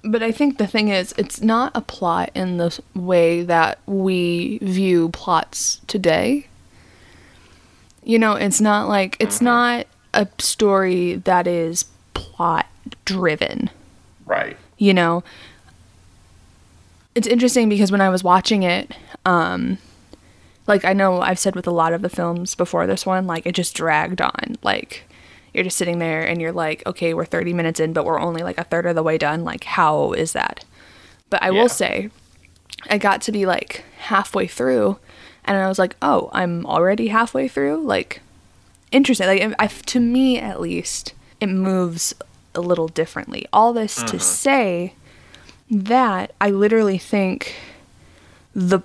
[0.02, 4.58] but I think the thing is, it's not a plot in the way that we
[4.62, 6.46] view plots today.
[8.02, 11.84] You know, it's not like, it's not a story that is
[12.14, 12.66] plot
[13.04, 13.70] driven.
[14.24, 14.56] Right.
[14.76, 15.22] you know
[17.14, 18.90] it's interesting because when i was watching it
[19.24, 19.78] um
[20.66, 23.46] like i know i've said with a lot of the films before this one like
[23.46, 25.04] it just dragged on like
[25.56, 28.42] you're just sitting there and you're like okay we're 30 minutes in but we're only
[28.42, 29.42] like a third of the way done.
[29.42, 30.64] Like how is that?
[31.30, 31.62] But i Yeah.
[31.62, 32.10] will say
[32.90, 34.98] i got to be like halfway through
[35.44, 37.78] and i was like oh i'm already halfway through?
[37.78, 38.20] Like
[38.92, 39.26] interesting.
[39.26, 42.14] Like I, to me at least it moves
[42.54, 43.46] a little differently.
[43.52, 44.18] All this to mm-hmm.
[44.18, 44.94] say
[45.70, 47.56] that i literally think
[48.54, 48.80] the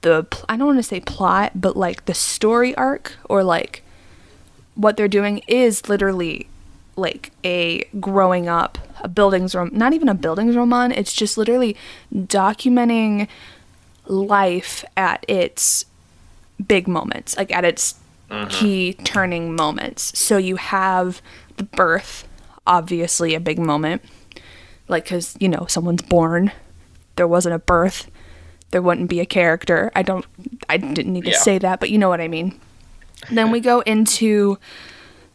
[0.00, 3.82] the i don't want to say plot but like the story arc or like
[4.82, 6.46] what they're doing is literally
[6.96, 11.74] like a growing up a buildings rom not even a Bildungsroman it's just literally
[12.14, 13.26] documenting
[14.06, 15.86] life at its
[16.66, 17.94] big moments, like at its
[18.30, 18.48] mm-hmm.
[18.48, 20.18] key turning moments.
[20.18, 21.22] So you have
[21.56, 22.26] the birth,
[22.66, 24.02] obviously a big moment,
[24.88, 26.52] like because you know someone's born.
[27.16, 28.10] There wasn't a birth,
[28.70, 29.92] there wouldn't be a character.
[29.94, 30.24] I don't,
[30.68, 31.38] I didn't need to Yeah.
[31.38, 32.58] say that, but you know what I mean.
[33.30, 34.58] Then we go into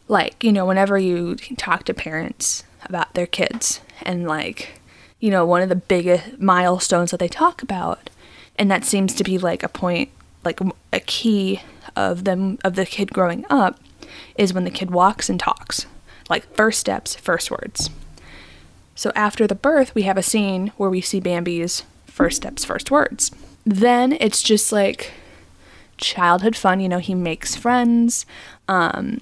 [0.08, 4.80] like you know whenever you talk to parents about their kids and like
[5.20, 8.10] you know one of the biggest milestones that they talk about
[8.56, 10.10] and that seems to be like a point
[10.44, 10.60] like
[10.92, 11.60] a key
[11.96, 13.78] of them of the kid growing up
[14.36, 15.86] is when the kid walks and talks.
[16.30, 17.90] Like first steps first words.
[18.94, 22.90] So after the birth we have a scene where we see bambi's first steps first
[22.90, 23.30] words.
[23.64, 25.12] Then it's just like
[25.98, 28.24] childhood fun you know he makes friends
[28.68, 29.20] um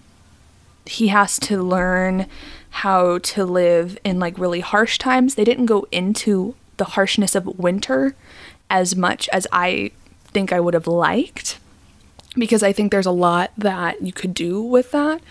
[0.87, 2.27] he has to learn
[2.70, 5.35] how to live in like really harsh times.
[5.35, 8.14] They didn't go into the harshness of winter
[8.68, 9.93] as much as I
[10.27, 11.59] think I would have liked.
[12.39, 15.22] because I think there's a lot that you could do with that.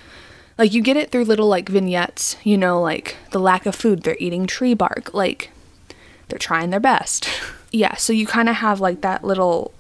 [0.57, 4.01] Like you get it through little like vignettes, you know, like the lack of food,
[4.01, 5.51] they're eating tree bark, like
[6.29, 7.29] they're trying their best.
[7.71, 9.71] yeah, so you kind of have like that little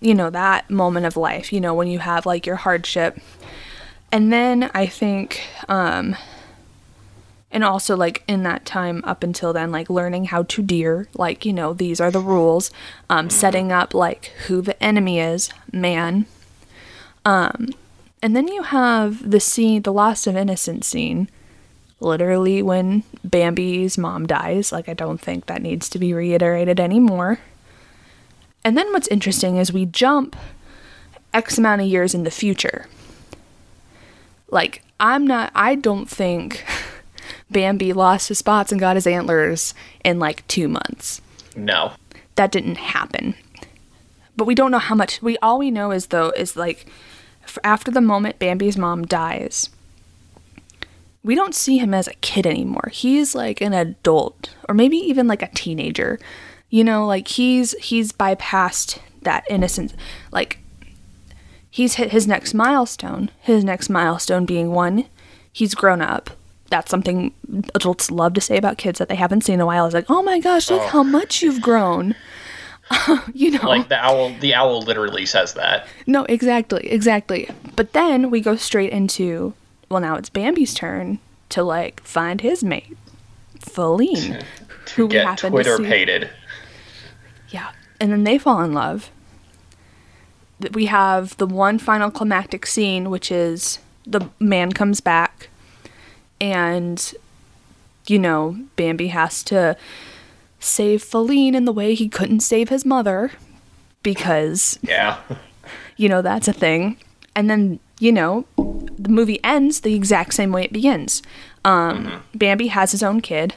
[0.00, 3.18] you know, that moment of life, you know, when you have like your hardship.
[4.10, 6.16] And then I think um
[7.50, 11.44] and also like in that time up until then like learning how to deer like
[11.44, 12.70] you know these are the rules
[13.10, 16.26] um setting up like who the enemy is man.
[17.24, 17.68] Um
[18.22, 21.28] and then you have the scene the loss of innocence scene
[22.00, 27.38] literally when bambi's mom dies like i don't think that needs to be reiterated anymore
[28.64, 30.36] and then what's interesting is we jump
[31.32, 32.86] x amount of years in the future
[34.50, 36.64] like i'm not i don't think
[37.52, 41.20] Bambi lost his spots and got his antlers in like two months.
[41.54, 41.92] No.
[42.34, 43.34] That didn't happen.
[44.36, 45.20] But we don't know how much.
[45.20, 46.86] We all we know is though is like
[47.62, 49.68] after the moment Bambi's mom dies,
[51.22, 52.88] we don't see him as a kid anymore.
[52.90, 56.18] He's like an adult or maybe even like a teenager.
[56.72, 59.94] You know, like he's he's bypassed that innocence.
[60.32, 60.58] Like
[61.70, 63.30] he's hit his next milestone.
[63.40, 65.04] His next milestone being one,
[65.52, 66.30] he's grown up
[66.72, 67.34] that's something
[67.74, 69.86] adults love to say about kids that they haven't seen in a while.
[69.86, 70.86] Is like, oh my gosh, look oh.
[70.88, 72.14] how much you've grown.
[73.34, 74.34] you know, like the owl.
[74.40, 75.86] The owl literally says that.
[76.06, 77.48] No, exactly, exactly.
[77.76, 79.52] But then we go straight into
[79.90, 81.18] well, now it's Bambi's turn
[81.50, 82.96] to like find his mate,
[83.60, 84.42] Faline,
[84.96, 86.28] who we happen Twitter to see.
[88.02, 89.12] And then they fall in love.
[90.72, 95.48] We have the one final climactic scene, which is the man comes back
[96.40, 97.14] and
[98.08, 99.76] you know, Bambi has to
[100.58, 103.30] save Faline in the way he couldn't save his mother
[104.02, 105.18] because yeah.
[105.96, 106.96] you know, that's a thing.
[107.36, 111.22] And then, you know, the movie ends the exact same way it begins.
[111.64, 112.38] Um mm-hmm.
[112.38, 113.54] Bambi has his own kid.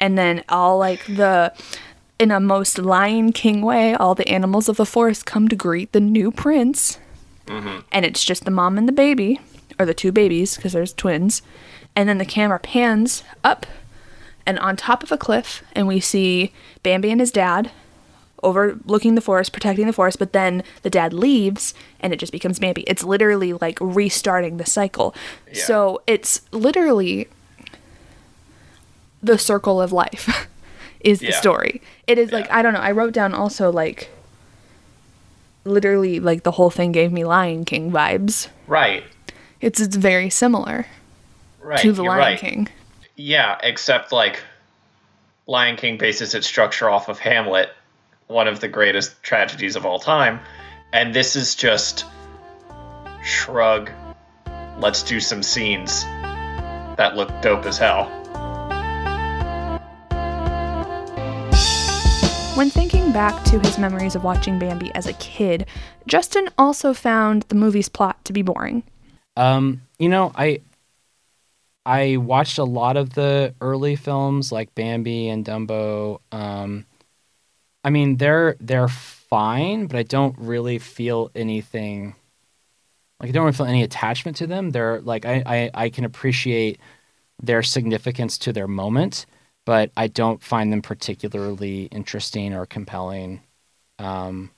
[0.00, 1.54] And then all like the
[2.18, 5.92] in a most Lion King way, all the animals of the forest come to greet
[5.92, 6.98] the new prince.
[7.46, 7.80] Mm-hmm.
[7.92, 9.40] And it's just the mom and the baby,
[9.78, 11.42] or the two babies, because there's twins
[11.96, 13.66] and then the camera pans up
[14.44, 16.52] and on top of a cliff and we see
[16.82, 17.70] Bambi and his dad
[18.42, 22.58] overlooking the forest, protecting the forest, but then the dad leaves and it just becomes
[22.58, 22.82] Bambi.
[22.82, 25.14] It's literally like restarting the cycle.
[25.48, 25.64] Yeah.
[25.64, 27.28] So it's literally
[29.22, 30.48] the circle of life
[31.00, 31.30] is yeah.
[31.30, 31.82] the story.
[32.06, 32.38] It is yeah.
[32.38, 34.10] like I don't know, I wrote down also like
[35.64, 38.48] literally like the whole thing gave me Lion King vibes.
[38.66, 39.04] Right.
[39.60, 40.86] It's it's very similar
[41.60, 42.38] right, to the Lion right.
[42.38, 42.68] King.
[43.16, 44.42] Yeah, except like
[45.46, 47.70] Lion King bases its structure off of Hamlet,
[48.26, 50.40] one of the greatest tragedies of all time,
[50.92, 52.04] and this is just
[53.22, 53.90] shrug.
[54.78, 58.10] Let's do some scenes that look dope as hell.
[62.56, 65.66] When thinking back to his memories of watching Bambi as a kid,
[66.06, 68.82] Justin also found the movie's plot to be boring.
[69.36, 70.62] Um, you know, I
[71.84, 76.20] I watched a lot of the early films like Bambi and Dumbo.
[76.32, 76.86] Um,
[77.84, 82.14] I mean, they're they're fine, but I don't really feel anything.
[83.20, 84.70] Like I don't really feel any attachment to them.
[84.70, 86.80] They're like I, I, I can appreciate
[87.42, 89.26] their significance to their moment,
[89.66, 93.42] but I don't find them particularly interesting or compelling.
[93.98, 94.50] Um,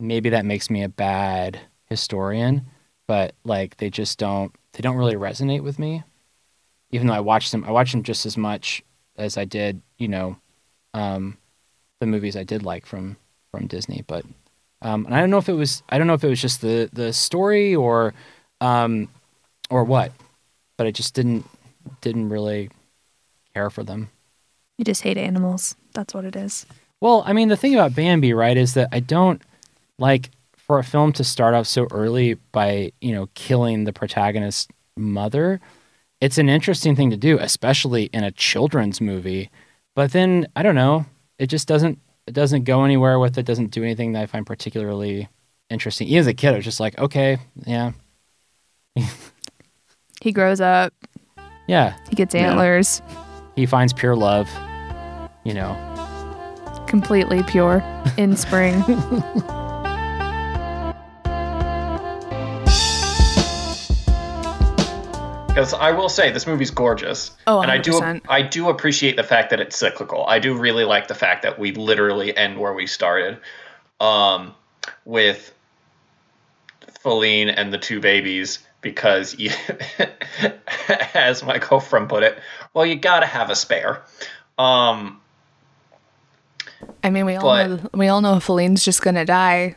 [0.00, 2.62] maybe that makes me a bad historian,
[3.06, 6.02] but like they just don't they don't really resonate with me
[6.90, 8.82] even though I watched them, I watched them just as much
[9.16, 10.36] as I did, you know,
[10.94, 11.36] um,
[12.00, 13.16] the movies I did like from
[13.50, 14.04] from Disney.
[14.06, 14.24] But
[14.82, 16.60] um, and I don't know if it was I don't know if it was just
[16.60, 18.14] the the story or
[18.60, 19.08] um,
[19.70, 20.12] or what,
[20.76, 21.48] but I just didn't
[22.00, 22.70] didn't really
[23.54, 24.10] care for them.
[24.78, 25.76] You just hate animals.
[25.94, 26.66] That's what it is.
[27.00, 29.40] Well, I mean, the thing about Bambi, right, is that I don't
[29.98, 34.68] like for a film to start off so early by you know killing the protagonist's
[34.96, 35.60] mother
[36.20, 39.50] it's an interesting thing to do, especially in a children's movie.
[39.94, 41.06] But then I don't know,
[41.38, 43.46] it just doesn't it doesn't go anywhere with it.
[43.46, 45.28] Doesn't do anything that I find particularly
[45.70, 46.08] interesting.
[46.08, 47.92] Even as a kid, I was just like, okay, yeah.
[50.20, 50.92] he grows up.
[51.68, 51.96] Yeah.
[52.08, 53.02] He gets antlers.
[53.06, 53.22] Yeah.
[53.56, 54.48] He finds pure love.
[55.46, 55.76] You know.
[56.88, 57.80] Completely pure
[58.16, 58.80] in spring.
[65.56, 67.30] because I will say this movie's gorgeous.
[67.46, 67.62] Oh, 100%.
[67.62, 70.26] and I do I do appreciate the fact that it's cyclical.
[70.26, 73.38] I do really like the fact that we literally end where we started,
[74.00, 74.52] um,
[75.04, 75.54] with
[77.04, 79.52] Faline and the two babies because, you,
[81.14, 82.36] as my girlfriend put it,
[82.74, 84.02] well, you gotta have a spare.
[84.58, 85.20] Um,
[87.02, 89.76] I mean, we all But- know we all know Faline's just gonna die,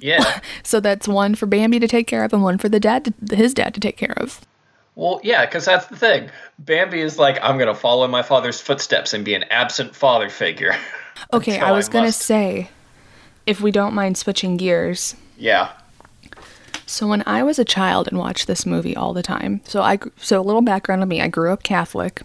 [0.00, 0.40] yeah.
[0.62, 3.36] so that's one for Bambi to take care of and one for the dad, to,
[3.36, 4.40] his dad, to take care of.
[4.94, 6.30] Well, yeah, because that's the thing.
[6.58, 10.28] Bambi is like, I'm gonna follow in my father's footsteps and be an absent father
[10.28, 10.74] figure.
[11.32, 12.68] Okay, I was gonna say,
[13.46, 15.70] if we don't mind switching gears, Yeah.
[16.84, 19.98] So when I was a child and watched this movie all the time, so I
[20.18, 22.20] so a little background on me, I grew up Catholic.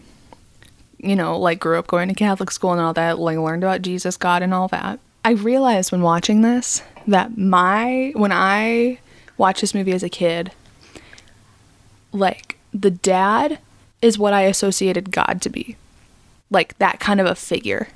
[1.03, 3.81] You know, like grew up going to Catholic school and all that, like learned about
[3.81, 4.99] Jesus, God and all that.
[5.25, 8.99] I realized when watching this that my when I
[9.37, 10.51] watched this movie as a kid,
[12.11, 13.59] like the dad
[14.01, 15.75] is what I associated God to be.
[16.49, 17.87] Like that kind of a figure.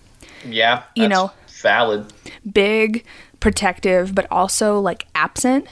[0.45, 0.84] Yeah.
[0.95, 1.32] You know.
[1.62, 2.14] Valid.
[2.51, 3.03] big,
[3.39, 5.68] protective, but also like absent,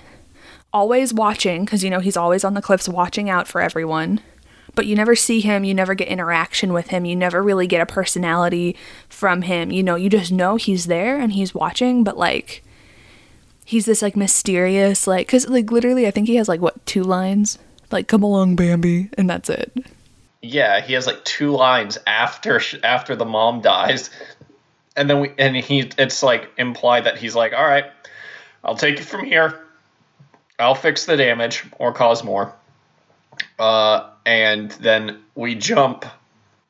[0.71, 4.19] always watching because you know he's always on the cliffs watching out for everyone.
[4.75, 7.81] But you never see him, you never get interaction with him, you never really get
[7.81, 8.75] a personality
[9.07, 9.71] from him.
[9.71, 12.63] You know, you just know he's there and he's watching, but like
[13.65, 17.03] he's this like mysterious, like, because like literally, I think he has like what, two
[17.03, 17.59] lines?
[17.91, 19.71] Like, come along, Bambi, and that's it.
[20.41, 24.09] Yeah, he has like two lines after after the mom dies,
[24.95, 27.85] and then we and he it's like implied that he's like, all right,
[28.63, 29.59] I'll take it from here.
[30.59, 32.53] I'll fix the damage or cause more.
[33.57, 36.05] Uh, and then we jump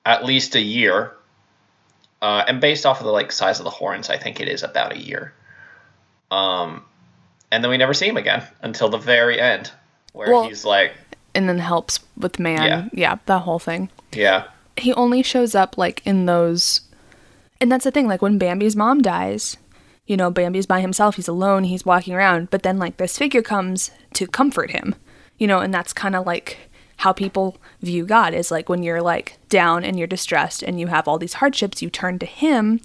[0.05, 1.13] at least a year.
[2.21, 4.63] Uh, and based off of the like size of the horns, I think it is
[4.63, 5.33] about a year.
[6.31, 6.83] Um,
[7.51, 9.71] and then we never see him again until the very end,
[10.13, 10.93] where Well- he's like,
[11.35, 12.63] And then helps with man.
[12.63, 12.89] Yeah.
[12.93, 13.89] yeah that whole thing.
[14.11, 14.45] yeah,
[14.77, 16.81] he only shows up like in those
[17.61, 19.55] and that's the thing like when bambi's mom dies
[20.07, 23.41] you know bambi's by himself he's alone he's walking around but then like this figure
[23.43, 24.95] comes to comfort him
[25.37, 26.57] you know and that's kind of like
[26.97, 30.87] how people view god is like when you're like down and you're distressed and you
[30.87, 32.79] have all these hardships you turn to him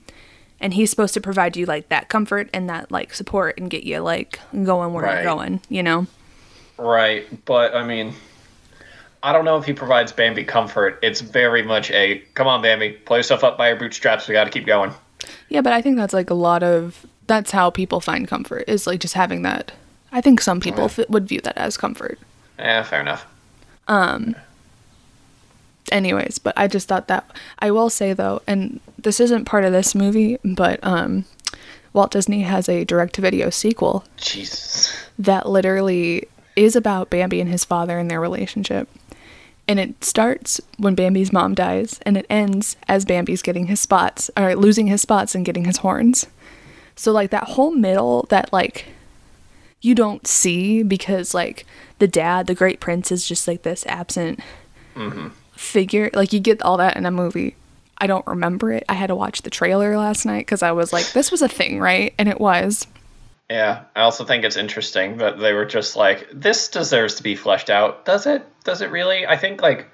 [0.60, 3.84] and he's supposed to provide you like that comfort and that like support and get
[3.84, 5.14] you like going where Right.
[5.22, 6.06] you're going you know
[6.80, 8.14] Right, but I mean,
[9.20, 11.00] I don't know if he provides Bambi comfort.
[11.02, 14.28] It's very much a come on, Bambi, pull yourself up by your bootstraps.
[14.28, 14.92] We got to keep going.
[15.48, 18.86] Yeah, but I think that's like a lot of that's how people find comfort is
[18.86, 19.72] like just having that.
[20.12, 22.16] I think some people f- would view that as comfort.
[22.60, 23.26] Yeah, fair enough.
[25.90, 29.72] Anyways, but I just thought that I will say though, and this isn't part of
[29.72, 31.24] this movie, but um
[31.94, 34.94] Walt Disney has a direct to video sequel Jesus.
[35.18, 38.88] that literally is about Bambi and his father and their relationship.
[39.66, 44.30] And it starts when Bambi's mom dies, and it ends as Bambi's getting his spots,
[44.36, 46.26] or losing his spots and getting his horns.
[46.96, 48.86] So, like, that whole middle that, like,
[49.80, 51.66] you don't see because, like,
[51.98, 54.40] the dad, the great prince, is just like this absent
[54.94, 55.28] mm-hmm.
[55.52, 56.10] figure.
[56.12, 57.56] Like, you get all that in a movie.
[57.98, 58.84] I don't remember it.
[58.88, 61.48] I had to watch the trailer last night because I was like, this was a
[61.48, 62.14] thing, right?
[62.18, 62.86] And it was.
[63.50, 67.34] Yeah, I also think it's interesting that they were just like, this deserves to be
[67.34, 68.04] fleshed out.
[68.04, 68.44] Does it?
[68.64, 69.26] Does it really?
[69.26, 69.88] I think like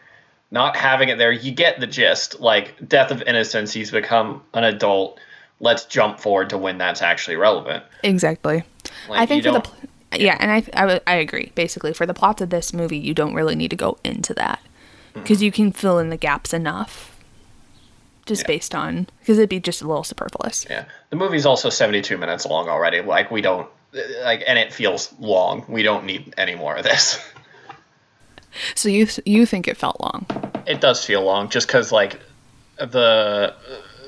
[0.51, 2.41] not having it there, you get the gist.
[2.41, 5.21] Like death of innocence, he's become an adult.
[5.61, 7.85] Let's jump forward to when that's actually relevant.
[8.03, 8.65] Exactly.
[9.09, 9.75] Like, I think for the pl-
[10.17, 11.53] yeah, and I, I w- I agree.
[11.55, 14.61] Basically, for the plots of this movie, you don't really need to go into that
[15.13, 15.45] because mm-hmm.
[15.45, 17.17] you can fill in the gaps enough,
[18.27, 18.49] just Yeah.
[18.49, 20.67] based on because it'd be just a little superfluous.
[20.69, 23.01] Yeah, the movie's also seventy-two minutes long already.
[23.01, 23.69] Like we don't
[24.23, 25.65] like, and it feels long.
[25.69, 27.19] We don't need any more of this.
[28.75, 30.27] So you you think it felt long?
[30.67, 32.21] It does feel long, just because like
[32.79, 33.55] the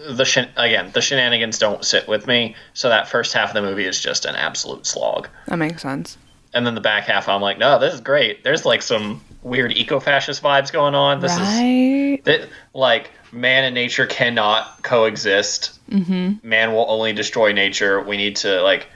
[0.08, 2.54] the shen- again the shenanigans don't sit with me.
[2.74, 6.16] So that first half of the movie is just an absolute slog, That makes sense.
[6.54, 8.44] and then the back half I'm like, no, this is great.
[8.44, 11.20] There's like some weird eco-fascist vibes going on.
[11.20, 12.20] This is right?
[12.24, 15.78] that like man and nature cannot coexist.
[15.90, 16.48] Mm-hmm.
[16.48, 18.00] Man will only destroy nature.
[18.00, 18.86] We need to like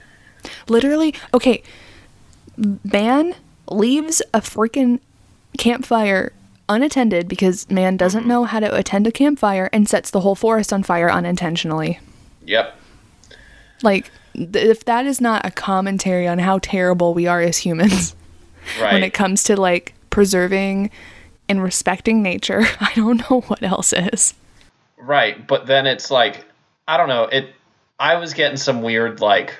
[0.67, 1.61] Literally, okay.
[2.83, 3.35] Man
[3.69, 4.99] leaves a freaking
[5.57, 6.33] campfire
[6.73, 8.29] unattended because man doesn't mm-hmm.
[8.29, 11.99] know how to attend a campfire and sets the whole forest on fire unintentionally.
[12.45, 12.75] yep.
[13.83, 18.15] Like, th- if that is not a commentary on how terrible we are as humans
[18.79, 18.93] Right.
[18.93, 20.91] when it comes to like preserving
[21.49, 24.33] and respecting nature, I don't know what else is.
[24.97, 26.45] Right, but then it's like
[26.87, 27.53] I don't know, it
[27.99, 29.55] I was getting some weird like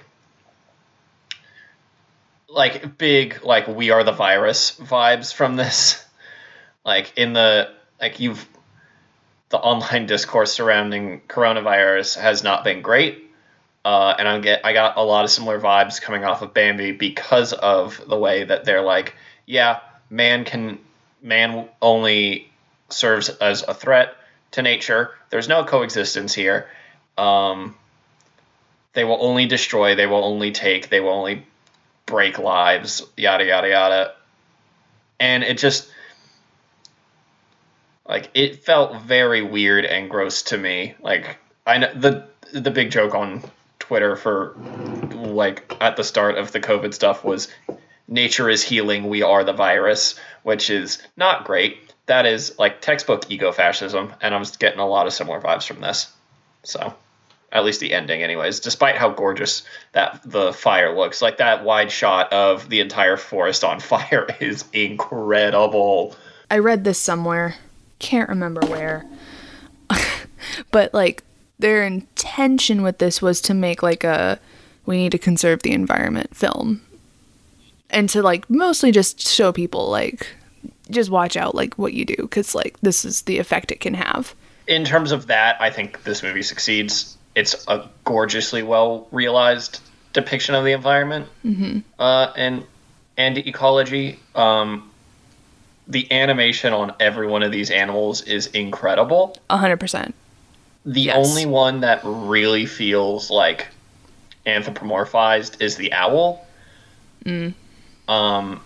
[2.47, 6.05] like big like we are the virus vibes from this.
[6.86, 7.70] Like in the
[8.00, 8.48] like you've
[9.50, 13.30] the online discourse surrounding coronavirus has not been great.
[13.84, 16.92] uh, and I get I got a lot of similar vibes coming off of Bambi
[16.92, 19.16] because of the way that they're like,
[19.46, 19.80] yeah,
[20.10, 20.80] man can
[21.22, 22.52] man only
[22.90, 24.16] serves as a threat
[24.52, 25.12] to nature.
[25.30, 26.68] There's no coexistence here.
[27.18, 27.76] Um,
[28.94, 29.96] they will only destroy.
[29.96, 30.90] They will only take.
[30.90, 31.46] They will only
[32.06, 33.04] break lives.
[33.18, 34.14] Yada yada yada.
[35.20, 35.90] And it just
[38.08, 40.95] like it felt very weird and gross to me.
[41.02, 43.43] Like I know the the big joke on
[43.80, 44.56] Twitter for
[45.12, 47.47] like at the start of the COVID stuff was
[48.08, 51.78] nature is healing, we are the virus, which is not great.
[52.06, 55.82] That is like textbook eco fascism, and I'm getting a lot of similar vibes from
[55.82, 56.12] this.
[56.64, 56.93] So,
[57.52, 58.60] at least the ending, anyways.
[58.60, 63.64] Despite how gorgeous that the fire looks, like that wide shot of the entire forest
[63.64, 66.16] on fire is incredible.
[66.49, 67.56] I read this somewhere.
[68.02, 69.06] Can't remember where.
[70.72, 71.24] but like
[71.60, 74.39] their intention with this was to make like a
[74.86, 76.82] we need to conserve the environment film.
[77.91, 80.28] And to like mostly just show people like
[80.89, 83.93] just watch out like what you do cuz like this is the effect it can
[83.93, 84.34] have.
[84.68, 87.18] In terms of that, I think this movie succeeds.
[87.36, 89.80] It's a gorgeously well realized
[90.14, 91.80] depiction of the environment Mm-hmm.
[91.99, 92.64] uh, and
[93.18, 94.20] and ecology.
[94.34, 94.91] Um,
[95.92, 99.38] the animation on every one of these animals is incredible.
[99.50, 100.14] 100%.
[100.86, 101.16] The Yes.
[101.16, 103.68] only one that really feels like
[104.46, 106.46] anthropomorphized is the owl.
[107.26, 107.54] Mm.
[108.08, 108.62] Um,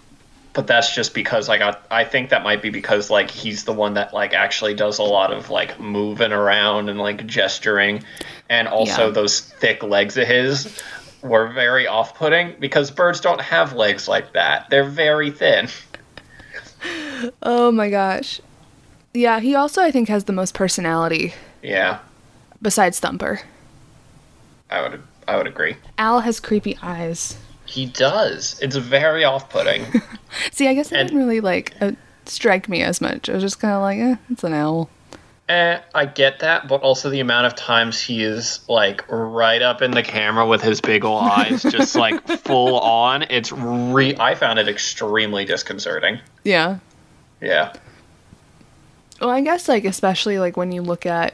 [0.53, 3.73] but that's just because like I, I think that might be because like he's the
[3.73, 8.03] one that like actually does a lot of like moving around and like gesturing,
[8.49, 9.11] and also Yeah.
[9.11, 10.82] those thick legs of his
[11.21, 14.69] were very off-putting because birds don't have legs like that.
[14.69, 15.67] They're very thin.
[17.43, 18.41] Oh my gosh.
[19.13, 21.99] Yeah, he also I think has the most personality Yeah,
[22.61, 23.41] besides Thumper.
[24.69, 25.76] I would I would agree.
[25.97, 27.38] Al has creepy eyes.
[27.65, 28.59] He does.
[28.61, 29.86] It's very off-putting.
[30.51, 31.93] See, I guess it And- didn't really like uh,
[32.26, 33.28] strike me as much.
[33.30, 34.89] I was just kind of like, eh, it's an owl.
[35.49, 39.82] Eh, I get that, but also the amount of times he is like right up
[39.84, 43.23] in the camera with his big ol' eyes, just like full on.
[43.30, 44.15] It's re.
[44.19, 46.19] I found it extremely disconcerting.
[46.43, 46.80] Yeah.
[47.45, 47.73] Yeah.
[49.21, 51.33] Well, I guess like especially like when you look at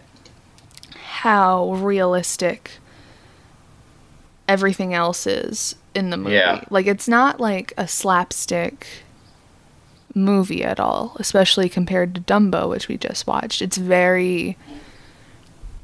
[0.93, 2.71] how realistic
[4.47, 6.35] everything else is in the movie.
[6.35, 6.63] Yeah.
[6.69, 8.87] Like it's not like a slapstick
[10.13, 13.61] movie at all, especially compared to Dumbo, which we just watched.
[13.61, 14.57] It's very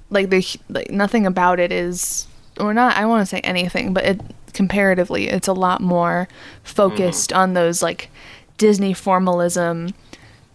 [0.09, 2.27] like the like nothing about it is
[2.59, 4.21] or not I want to say anything, but it
[4.53, 6.63] comparatively it's a lot more mm-hmm.
[6.63, 8.09] focused on those like
[8.57, 9.93] Disney formalism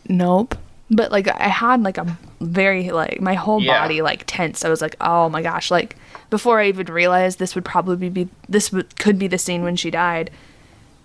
[0.08, 0.56] Nope.
[0.96, 3.82] But like I had like a very like my whole Yeah.
[3.82, 4.64] body like tense.
[4.64, 5.96] I was like, "Oh my gosh!" Like
[6.30, 9.76] before I even realized this would probably be this would, could be the scene when
[9.76, 10.30] she died.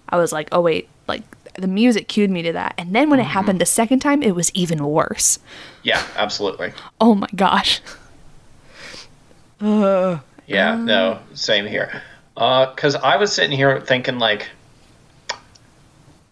[0.09, 1.22] I was like, "Oh wait!" Like
[1.55, 4.34] the music cued me to that, and then when it happened the second time, it
[4.34, 5.39] was even worse.
[5.82, 6.72] Yeah, absolutely.
[7.01, 7.80] Oh my gosh!
[9.61, 12.03] Uh, Yeah, no, same here.
[12.34, 14.49] Because I was sitting here thinking, like,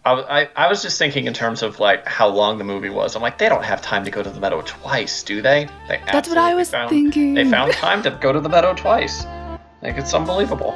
[0.07, 2.91] I, w- I, I was just thinking in terms of, like, how long the movie
[2.91, 3.17] was.
[3.17, 5.67] I'm like, they don't have time to go to the meadow twice, do they?
[5.89, 7.35] they That's what I was found, thinking.
[7.35, 9.25] They found time to go to the meadow twice.
[9.83, 10.71] Like, it's unbelievable.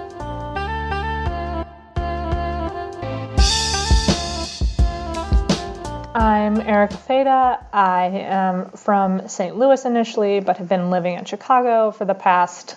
[6.12, 7.64] I'm Erica Feda.
[7.72, 9.56] I am from St.
[9.56, 12.74] Louis initially, but have been living in Chicago for the past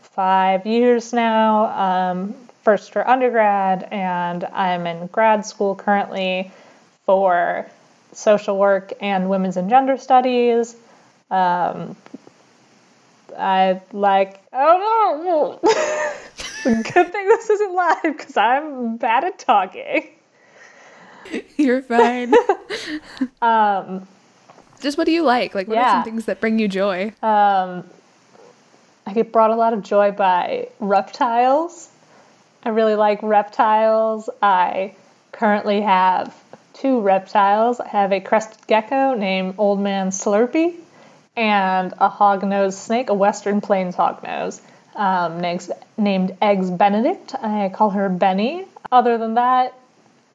[0.00, 2.10] five years now.
[2.10, 6.50] Um, first for undergrad, and I'm in grad school currently
[7.06, 7.66] for
[8.12, 10.76] social work and women's and gender studies.
[11.30, 11.96] Um,
[13.36, 15.60] I like, I don't know.
[16.64, 20.08] Good thing this isn't live because I'm bad at talking.
[21.56, 22.34] You're fine.
[23.40, 24.06] Um,
[24.80, 25.54] Just what do you like?
[25.54, 27.12] Like, what are some things that bring you joy?
[27.22, 27.84] um,
[29.04, 31.88] I get brought a lot of joy by reptiles.
[32.64, 34.30] I really like reptiles.
[34.40, 34.94] I
[35.32, 36.34] currently have
[36.74, 37.80] two reptiles.
[37.80, 40.74] I have a crested gecko named Old Man Slurpee
[41.36, 44.60] and a hognose snake, a Western Plains hognose,
[44.94, 47.34] um, named, named Eggs Benedict.
[47.34, 48.66] I call her Benny.
[48.90, 49.74] Other than that,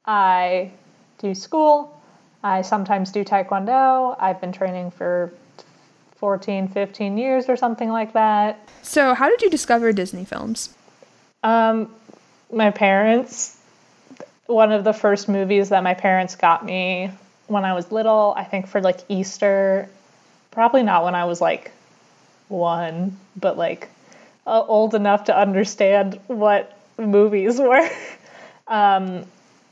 [0.05, 0.71] I
[1.19, 1.93] do school.
[2.43, 4.15] I sometimes do taekwondo.
[4.19, 5.31] I've been training for
[6.17, 8.67] 14, 15 years or something like that.
[8.81, 10.73] So, how did you discover Disney films?
[11.43, 11.93] Um,
[12.51, 13.57] my parents,
[14.45, 17.11] one of the first movies that my parents got me
[17.47, 19.89] when I was little, I think for like Easter,
[20.51, 21.71] probably not when I was like
[22.49, 23.89] one, but like
[24.45, 27.89] uh, old enough to understand what movies were.
[28.67, 29.25] um,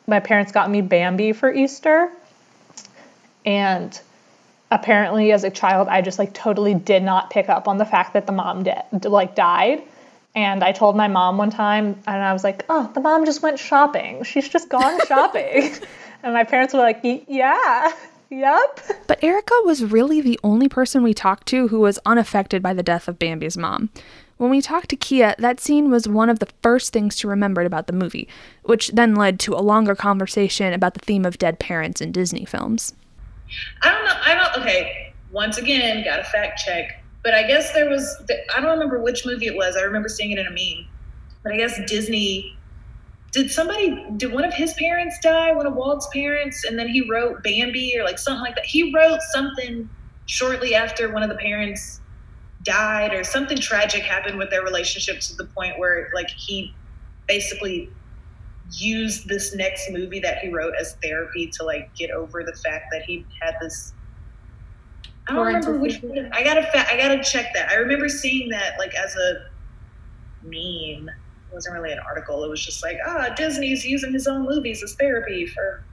[0.07, 2.11] my parents got me Bambi for Easter.
[3.45, 3.99] And
[4.71, 8.13] apparently as a child I just like totally did not pick up on the fact
[8.13, 9.83] that the mom did like died.
[10.35, 13.41] And I told my mom one time and I was like, "Oh, the mom just
[13.41, 14.23] went shopping.
[14.23, 15.73] She's just gone shopping."
[16.23, 17.91] and my parents were like, "Yeah.
[18.29, 22.73] Yep." But Erica was really the only person we talked to who was unaffected by
[22.73, 23.89] the death of Bambi's mom.
[24.37, 27.65] When we talked to Kia, that scene was one of the first things she remembered
[27.65, 28.27] about the movie,
[28.63, 32.43] which then led to a longer conversation about the theme of dead parents in Disney
[32.43, 32.93] films.
[33.81, 34.17] I don't know.
[34.21, 34.57] I don't.
[34.61, 35.13] Okay.
[35.31, 37.01] Once again, got to fact check.
[37.25, 38.21] But I guess there was.
[38.55, 39.75] I don't remember which movie it was.
[39.75, 40.87] I remember seeing it in a meme.
[41.43, 42.55] But I guess Disney.
[43.31, 44.05] Did somebody?
[44.15, 45.51] Did one of his parents die?
[45.51, 48.65] One of Walt's parents, and then he wrote Bambi or like something like that.
[48.65, 49.89] He wrote something
[50.27, 51.99] shortly after one of the parents
[52.61, 56.75] died, or something tragic happened with their relationship to the point where like he
[57.27, 57.89] basically
[58.71, 62.85] used this next movie that he wrote as therapy to like get over the fact
[62.91, 63.93] that he had this
[65.27, 66.29] I don't remember which one.
[66.33, 67.69] I gotta fa- I gotta check that.
[67.69, 69.45] I remember seeing that like as a
[70.43, 71.09] meme.
[71.09, 72.43] It wasn't really an article.
[72.43, 75.83] It was just like, ah, Disney's using his own movies as therapy for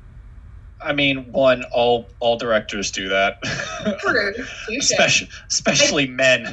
[0.85, 3.41] I mean, one, all all directors do that,
[4.01, 4.33] True.
[4.67, 4.79] Touche.
[4.91, 6.45] especially especially men.
[6.47, 6.51] I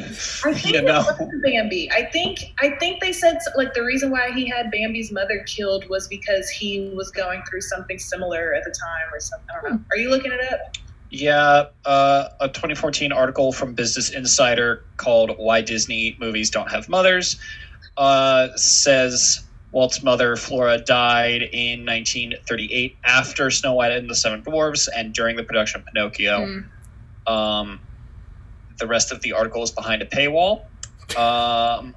[0.53, 1.91] think You it know, was Bambi.
[1.91, 5.89] I think I think they said like the reason why he had Bambi's mother killed
[5.89, 9.47] was because he was going through something similar at the time or something.
[9.49, 9.81] I don't know.
[9.91, 10.59] Are you looking it up?
[11.09, 17.39] Yeah, uh, a 2014 article from Business Insider called "Why Disney Movies Don't Have Mothers"
[17.97, 24.87] uh, says Walt's mother Flora died in 1938 after Snow White and the Seven Dwarfs
[24.87, 26.45] and during the production of Pinocchio.
[26.45, 27.31] Hmm.
[27.31, 27.79] Um,
[28.77, 30.65] the rest of the article is behind a paywall.
[31.17, 31.95] Um,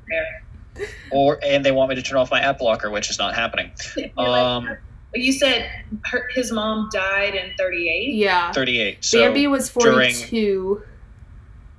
[1.10, 3.72] or and they want me to turn off my ad blocker, which is not happening.
[4.16, 4.76] Um,
[5.14, 5.68] you said
[6.06, 8.14] her, his mom died in 38.
[8.14, 8.52] Yeah.
[8.52, 9.04] 38.
[9.04, 10.82] So Bambi was during- 42.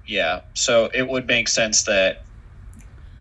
[0.07, 2.23] yeah, so it would make sense that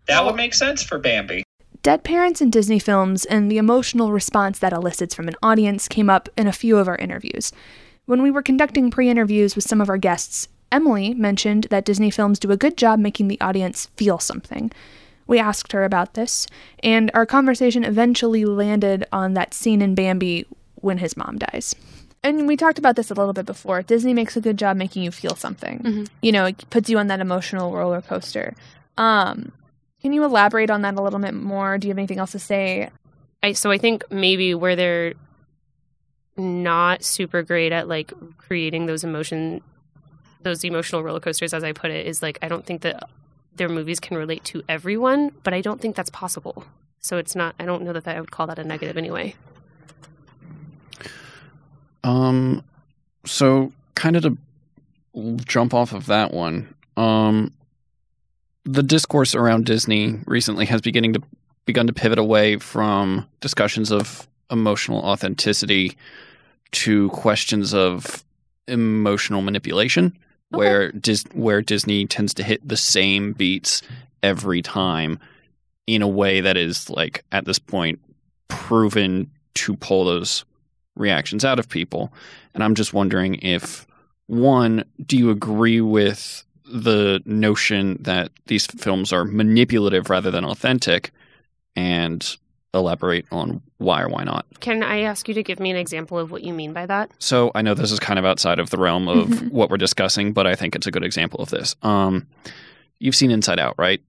[0.07, 1.45] that Well- would make sense for Bambi.
[1.83, 6.09] Dead parents in Disney films and the emotional response that elicits from an audience came
[6.09, 7.53] up in a few of our interviews.
[8.07, 12.11] When we were conducting pre interviews with some of our guests, Emily mentioned that Disney
[12.11, 14.71] films do a good job making the audience feel something.
[15.33, 16.47] We asked her about this,
[16.83, 21.75] and our conversation eventually landed on that scene in Bambi when his mom dies.
[22.23, 23.81] And we talked about this a little bit before.
[23.81, 26.07] Disney makes a good job making you feel something.
[26.21, 28.55] You know, it puts you on that emotional roller coaster.
[28.99, 29.53] Um,
[30.03, 31.79] can you elaborate on that a little bit more?
[31.79, 32.91] Do you have anything else to say?
[33.43, 35.15] I so I think maybe where they're
[36.37, 39.63] not super great at like creating those emotion
[40.43, 43.09] those emotional roller coasters as I put it is like I don't think that
[43.57, 46.65] their movies can relate to everyone, but I don't think that's possible.
[47.01, 49.35] So it's not I don't know that, that I would call that a negative anyway.
[52.05, 52.65] Um,
[53.25, 54.37] so kind of to
[55.45, 57.53] jump off of that one, um,
[58.65, 61.23] the discourse around Disney recently has beginning to
[61.67, 65.97] begun to pivot away from discussions of emotional authenticity
[66.73, 68.25] to questions of
[68.69, 70.17] emotional manipulation,
[70.53, 73.83] where Dis- where Disney tends to hit the same beats
[74.23, 75.19] every time
[75.87, 78.01] in a way that is like at this point
[78.49, 80.45] proven to pull those
[80.95, 82.13] reactions out of people.
[82.55, 83.87] And I'm just wondering if
[84.27, 91.11] one, do you agree with the notion that these films are manipulative rather than authentic?
[91.77, 92.37] And
[92.75, 94.47] elaborate on why or why not.
[94.61, 97.11] Can I ask you to give me an example of what you mean by that?
[97.19, 99.51] So I know this is kind of outside of the realm of Mhm.
[99.53, 101.77] what we're discussing, but I think it's a good example of this.
[101.83, 102.27] Um,
[102.99, 104.01] you've seen Inside Out, right?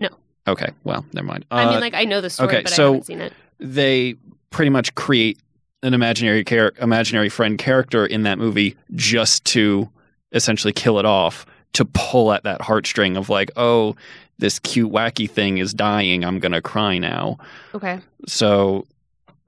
[0.00, 0.08] No.
[0.48, 1.44] Okay, well, never mind.
[1.50, 3.32] I mean, Uh, like I know the story, okay, but so- I haven't seen it.
[3.60, 4.14] they
[4.50, 5.38] pretty much create
[5.82, 9.88] an imaginary char- imaginary friend character in that movie just to
[10.32, 11.44] essentially kill it off
[11.74, 13.94] to pull at that heartstring of like oh
[14.38, 17.38] this cute wacky thing is dying i'm gonna cry now
[17.74, 18.00] Okay.
[18.26, 18.86] so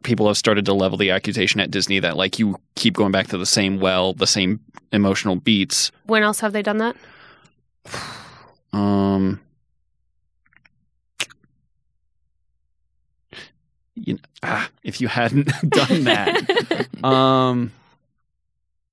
[0.03, 3.26] people have started to level the accusation at disney that like you keep going back
[3.28, 4.61] to the same well the same
[4.93, 6.97] emotional beats When else have they done that?
[8.72, 9.41] um
[13.95, 17.72] you know, ah, if you hadn't done that um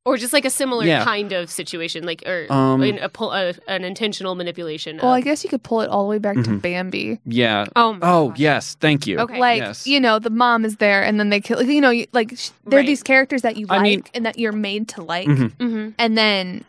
[0.06, 1.04] or just like a similar Yeah.
[1.04, 4.98] kind of situation, like or Um, in a, pull- a, an intentional manipulation.
[5.02, 6.62] Well, of, I guess you could pull it all the way back to Mhm.
[6.62, 7.20] Bambi.
[7.26, 8.40] yeah Oh, oh gosh.
[8.40, 9.40] yes thank you Okay.
[9.40, 9.88] Like Yes.
[9.88, 11.62] you know, the mom is there, and then they kill.
[11.64, 12.86] You know, you, like sh- they're Right.
[12.88, 15.52] these characters that you I like mean- and that you're made to like, Mhm.
[15.60, 16.64] hmm and then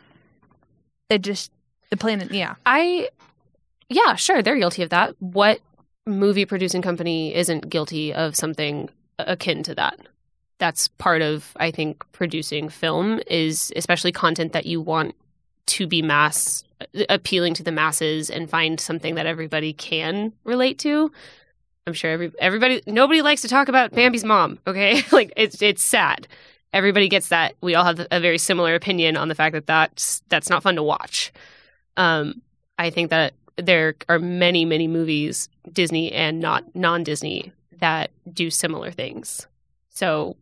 [1.10, 1.50] they just
[1.90, 2.32] the planet.
[2.32, 3.10] Yeah, I,
[3.88, 5.14] yeah, sure, they're guilty of that.
[5.20, 5.60] What
[6.06, 9.98] movie producing company isn't guilty of something akin to that?
[10.58, 15.14] That's part of, I think, producing film is especially content that you want
[15.66, 16.64] to be mass
[17.08, 21.10] appealing to the masses and find something that everybody can relate to.
[21.86, 25.02] I'm sure every everybody nobody likes to talk about Bambi's mom, okay?
[25.12, 26.26] like it's it's sad.
[26.72, 27.54] Everybody gets that.
[27.60, 30.76] We all have a very similar opinion on the fact that that's that's not fun
[30.76, 31.32] to watch.
[31.96, 32.42] Um,
[32.78, 38.50] I think that there are many, many movies, Disney and not non Disney, that do
[38.50, 39.46] similar things.
[39.90, 40.36] So,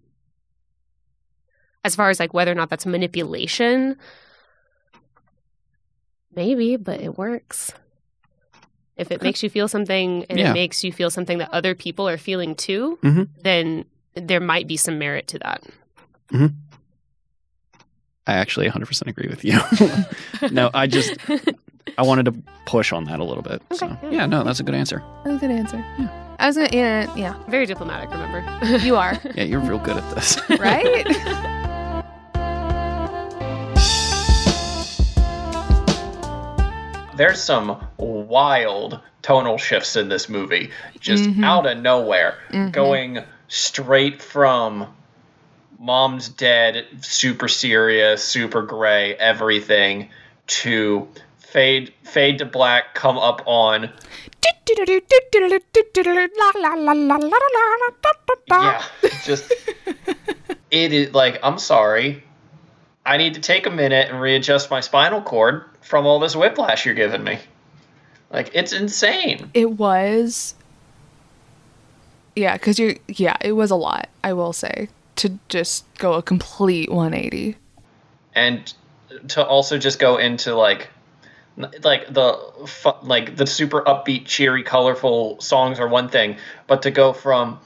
[1.85, 3.97] as far as like whether or not that's manipulation,
[6.35, 7.73] maybe, but it works.
[8.97, 10.51] If it makes you feel something and Yeah.
[10.51, 13.29] it makes you feel something that other people are feeling too, Mhm.
[13.43, 15.63] then there might be some merit to that.
[18.27, 19.59] i actually 100% agree with you
[20.51, 21.15] no i just
[21.99, 22.33] i wanted to
[22.65, 24.17] push on that a little bit so Okay.
[24.17, 25.85] yeah no that's a good answer that's a good answer.
[26.39, 28.43] I was gonna, yeah, yeah, Very diplomatic, remember?
[28.79, 31.71] you are yeah you're real good at this right.
[37.17, 41.45] There's some wild tonal shifts in this movie, just Mhm.
[41.45, 42.73] out of nowhere, Mhm.
[42.73, 44.89] going straight from
[45.79, 50.11] mom's dead, super serious, super gray, everything,
[50.47, 51.09] to
[51.39, 53.91] fade fade to black, come up on
[58.65, 58.83] yeah,
[59.25, 59.53] just
[60.71, 62.25] it is like I'm sorry.
[63.07, 66.87] I need to take a minute and readjust my spinal cord from all this whiplash
[66.87, 67.39] you're giving me.
[68.31, 69.51] Like it's insane.
[69.55, 70.55] It was.
[72.35, 72.95] Yeah, because you're.
[73.09, 77.57] Yeah, it was a lot, I will say, to just go a complete 180.
[78.35, 78.73] And
[79.29, 80.91] to also just go into like
[81.83, 86.37] like the like the super upbeat cheery colorful songs are one thing
[86.67, 87.61] but to go from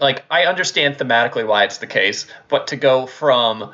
[0.00, 3.72] like i understand thematically why it's the case but to go from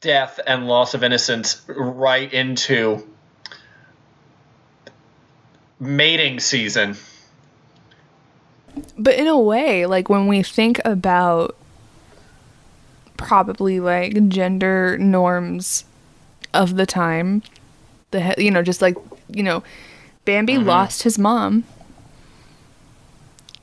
[0.00, 3.06] death and loss of innocence right into
[5.80, 6.96] mating season
[8.96, 11.56] But in a way, like when we think about
[13.16, 15.84] probably like gender norms
[16.54, 17.42] of the time,
[18.12, 18.96] the he- you know just like
[19.28, 19.62] you know,
[20.24, 21.64] Bambi lost his mom.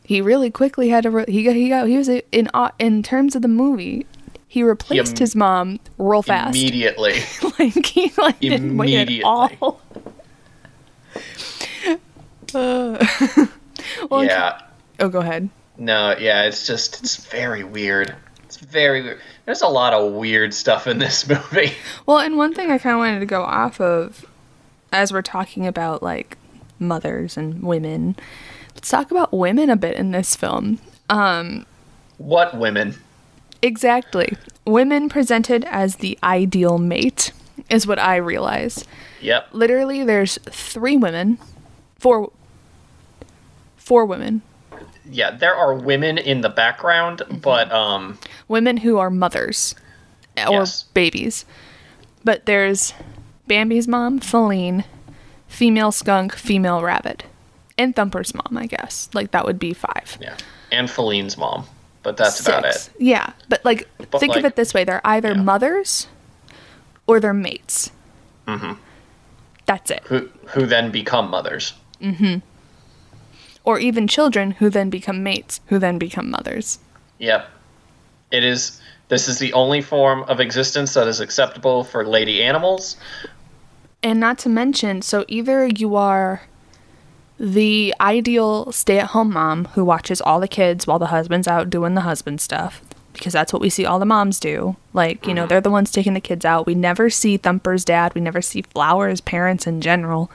[0.03, 1.11] He really quickly had to.
[1.11, 1.55] Re- he got.
[1.55, 1.88] He got.
[1.88, 4.05] He was a- in uh, in terms of the movie.
[4.52, 6.56] He replaced im- his mom real fast.
[6.58, 7.14] immediately
[7.60, 9.24] like he like didn't wait at Immediately.
[9.62, 9.80] all.
[12.54, 13.06] Uh,
[14.10, 14.60] well, yeah
[15.00, 15.50] Oh, go ahead.
[15.78, 20.54] no yeah it's just it's very weird it's very weird there's a lot of weird
[20.54, 21.72] stuff in this movie
[22.08, 24.26] Well, and one thing I kind of wanted to go off of
[24.91, 26.38] as we're talking about like
[26.80, 28.16] mothers and women,
[28.74, 30.80] let's talk about women a bit in this film.
[31.10, 31.66] Um,
[32.18, 32.95] what women
[33.62, 34.36] exactly.
[34.66, 37.32] Women presented as the ideal mate
[37.70, 38.84] is what I realize.
[39.22, 41.38] yep Literally, there's three women,
[41.97, 42.32] four,
[43.76, 44.41] four women,
[45.12, 49.74] yeah there are women in the background but um women who are mothers
[50.38, 50.84] or Yes.
[50.93, 51.45] babies.
[52.24, 52.93] But there's
[53.47, 54.84] Bambi's mom, Faline,
[55.47, 57.24] female skunk, female rabbit,
[57.78, 59.10] and Thumper's mom, I guess.
[59.14, 60.18] Like that would be five.
[60.22, 60.38] yeah
[60.72, 61.66] and Faline's mom
[62.04, 65.30] but that's about it Yeah, but like But, think of it this way: they're either
[65.34, 65.41] Yeah.
[65.41, 66.08] mothers
[67.08, 67.91] or they're mates.
[68.47, 68.78] Mhm.
[69.66, 70.04] That's it.
[70.06, 72.39] who who then become mothers Mm-hmm.
[73.66, 76.80] Or even children who then become mates, who then become mothers.
[77.20, 77.50] Yep.
[78.32, 78.80] It is.
[79.10, 82.95] This is the only form of existence that is acceptable for lady animals.
[84.02, 86.43] And not to mention, so either you are
[87.39, 92.01] the ideal stay-at-home mom who watches all the kids while the husband's out doing the
[92.01, 92.81] husband stuff
[93.13, 94.75] because that's what we see all the moms do.
[94.93, 96.65] Like, you know, they're the ones taking the kids out.
[96.65, 98.13] We never see Thumper's dad.
[98.13, 100.31] We never see Flower's parents in general.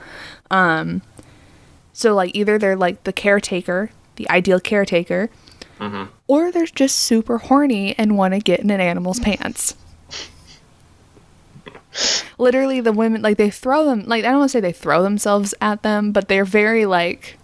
[0.51, 1.01] Um,
[1.93, 5.29] so, like, either they're like the caretaker, the ideal caretaker,
[6.27, 9.75] or they're just super horny and want to get in an animal's pants.
[12.37, 15.03] Literally, the women, like, they throw them, like, I don't want to say they throw
[15.03, 17.37] themselves at them, but they're very, like,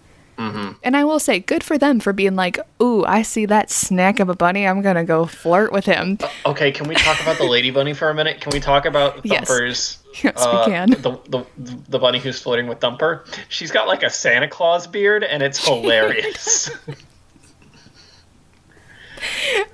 [0.82, 4.18] and I will say, good for them for being like, ooh, I see that snack
[4.20, 4.66] of a bunny.
[4.66, 6.18] I'm going to go flirt with him.
[6.44, 8.40] Okay, can we talk about the lady bunny for a minute?
[8.40, 9.98] Can we talk about Thumper's?
[10.22, 10.90] Yes, we uh, can.
[10.90, 11.46] The, the
[11.88, 13.24] the bunny who's flirting with Thumper.
[13.48, 16.68] She's got like a Santa Claus beard, and it's hilarious.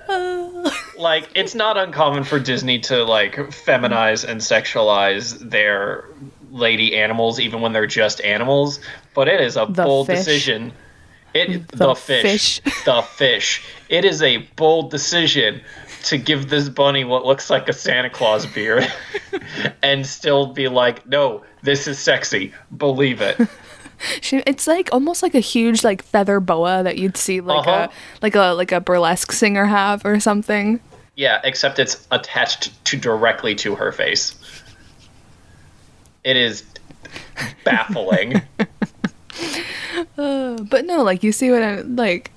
[0.98, 6.04] like it's not uncommon for Disney to like feminize and sexualize their
[6.50, 8.80] lady animals, even when they're just animals.
[9.14, 10.18] But it is a The bold fish.
[10.18, 10.72] decision.
[11.34, 12.84] It The the, fish, fish.
[12.84, 13.62] the fish.
[13.88, 15.60] It is a bold decision
[16.04, 18.90] to give this bunny what looks like a Santa Claus beard,
[19.82, 22.54] and still be like, no, this is sexy.
[22.76, 23.36] Believe it.
[24.20, 27.88] She, it's like almost like a huge like feather boa that you'd see like Uh-huh.
[27.90, 30.80] a like a like a burlesque singer have or something.
[31.16, 34.36] Yeah, except it's attached to directly to her face.
[36.24, 36.64] It is
[37.64, 38.42] baffling.
[40.16, 42.30] Uh, but no, like you see what I like.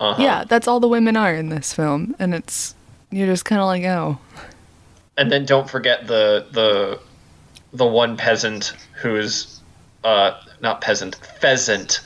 [0.00, 0.22] Uh-huh.
[0.22, 2.74] Yeah, that's all the women are in this film, and it's
[3.10, 4.18] you're just kind of like, oh,
[5.16, 7.00] And then don't forget the the
[7.72, 9.60] the one peasant who's
[10.04, 12.00] uh not peasant pheasant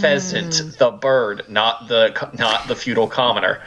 [0.00, 3.60] pheasant the bird not the not the feudal commoner.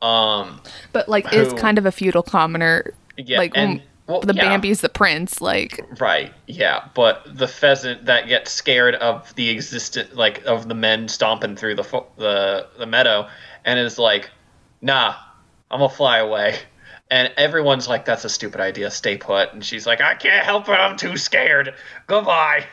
[0.00, 0.60] Um
[0.92, 2.92] but like is kind of a feudal commoner.
[3.16, 5.40] yeah like and well, the yeah, Bambi's the prince.
[5.40, 10.74] Like right yeah but the pheasant that gets scared of the existent like of the
[10.74, 13.28] men stomping through the the the meadow
[13.64, 14.30] and is like
[14.80, 15.14] nah
[15.70, 16.58] i'm gonna fly away.
[17.08, 19.52] And everyone's like that's a stupid idea stay put.
[19.52, 21.74] And she's like i can't help it i'm too scared.
[22.06, 22.66] Goodbye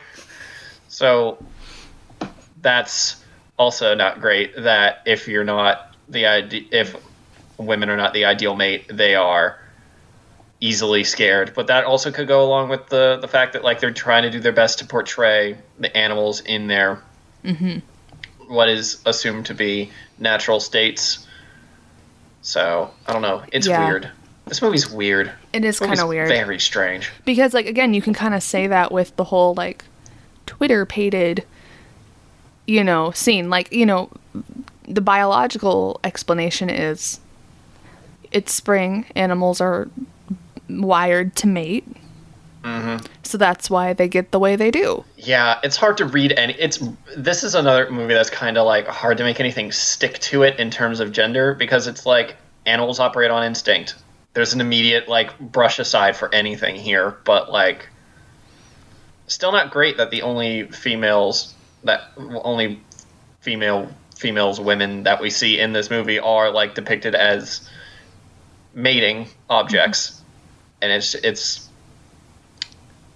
[0.94, 1.38] so
[2.62, 3.16] that's
[3.58, 6.94] also not great that if you're not the ide- if
[7.58, 9.58] women are not the ideal mate they are
[10.60, 11.52] easily scared.
[11.52, 14.30] But that also could go along with the the fact that like they're trying to
[14.30, 17.02] do their best to portray the animals in their
[17.44, 17.78] mm-hmm.
[18.46, 21.26] what is assumed to be natural states.
[22.42, 23.42] So i don't know.
[23.52, 23.84] It's Yeah.
[23.84, 24.10] weird.
[24.46, 25.32] This movie's weird.
[25.52, 26.28] It is kind of weird.
[26.28, 27.10] very strange.
[27.24, 29.84] Because like again you can kind of say that with the whole like
[30.46, 31.44] twitterpated
[32.66, 34.10] you know scene like you know
[34.88, 37.20] the biological explanation is
[38.32, 39.88] it's spring animals are
[40.68, 41.86] wired to mate
[42.62, 43.04] mm-hmm.
[43.22, 46.52] so that's why they get the way they do Yeah, it's hard to read any.
[46.54, 46.82] It's
[47.16, 50.60] this is another movie that's kind of like hard to make anything stick to it
[50.60, 52.36] in terms of gender because it's like
[52.66, 53.94] animals operate on instinct.
[54.34, 57.88] There's an immediate like brush aside for anything here, but like
[59.26, 61.54] still not great that the only females
[61.84, 62.80] that only
[63.40, 67.68] female females women that we see in this movie are like depicted as
[68.74, 70.22] mating objects,
[70.82, 71.68] and it's it's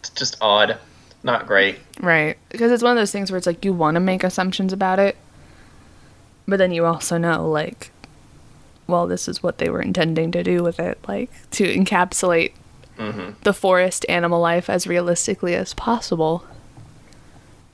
[0.00, 0.78] it's just odd,
[1.22, 1.78] not great.
[2.00, 4.72] right because it's one of those things where it's like you want to make assumptions
[4.72, 5.16] about it
[6.46, 7.90] but then you also know like
[8.86, 12.52] well this is what they were intending to do with it like to encapsulate
[12.98, 13.30] Mm-hmm.
[13.42, 16.44] the forest animal life as realistically as possible.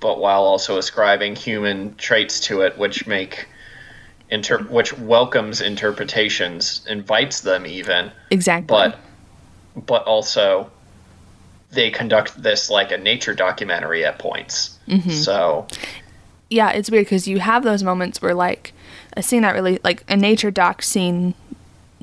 [0.00, 3.46] But while also ascribing human traits to it, which make
[4.28, 8.66] inter- which welcomes interpretations, invites them even, exactly.
[8.66, 8.98] But
[9.86, 10.70] but also
[11.70, 14.78] they conduct this like a nature documentary at points.
[14.86, 15.10] Mm-hmm.
[15.10, 15.66] So
[16.50, 18.72] yeah, it's weird because you have those moments where like
[19.16, 21.34] a scene that really like a nature doc scene,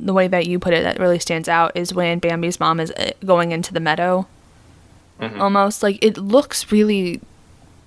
[0.01, 2.91] the way that you put it that really stands out is when Bambi's mom is
[2.91, 4.27] uh, going into the meadow.
[5.39, 7.21] Almost like it looks really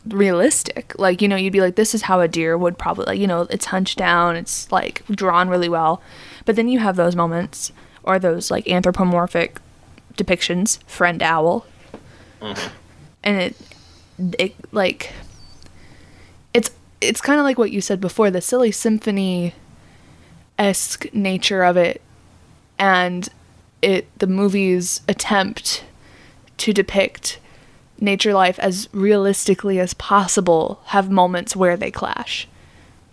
[0.07, 0.97] realistic.
[0.99, 3.27] Like you know, you'd be like, this is how a deer would probably like you
[3.27, 6.01] know, it's hunched down, it's like drawn really well.
[6.45, 7.73] But then you have those moments
[8.05, 9.59] or those like anthropomorphic
[10.17, 11.67] depictions, friend owl,
[13.25, 13.57] and it
[14.39, 15.13] it like
[16.53, 19.55] it's it's kind of like what you said before the silly symphony
[20.59, 22.01] esque nature of it
[22.79, 23.29] and
[23.83, 25.85] it the movie's attempt
[26.57, 27.39] to depict
[28.01, 32.47] nature life as realistically as possible have moments where they clash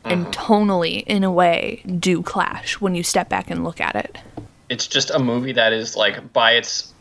[0.04, 4.18] and tonally in a way do clash when you step back and look at it.
[4.70, 6.92] It's just a movie that is like by its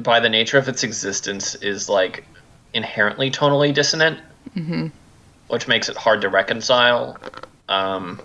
[0.00, 2.24] by the nature of its existence is like
[2.72, 4.20] inherently tonally dissonant
[5.48, 7.18] which makes it hard to reconcile.
[7.68, 8.20] Um,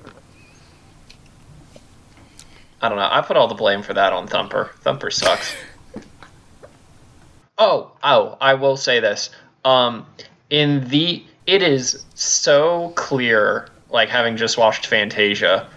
[2.82, 3.09] I don't know.
[3.11, 4.71] I put all the blame for that on Thumper.
[4.82, 5.53] Thumper sucks.
[7.57, 9.30] oh, oh, I will say this.
[9.65, 10.05] Um,
[10.49, 15.67] in the it is so clear, like having just watched Fantasia,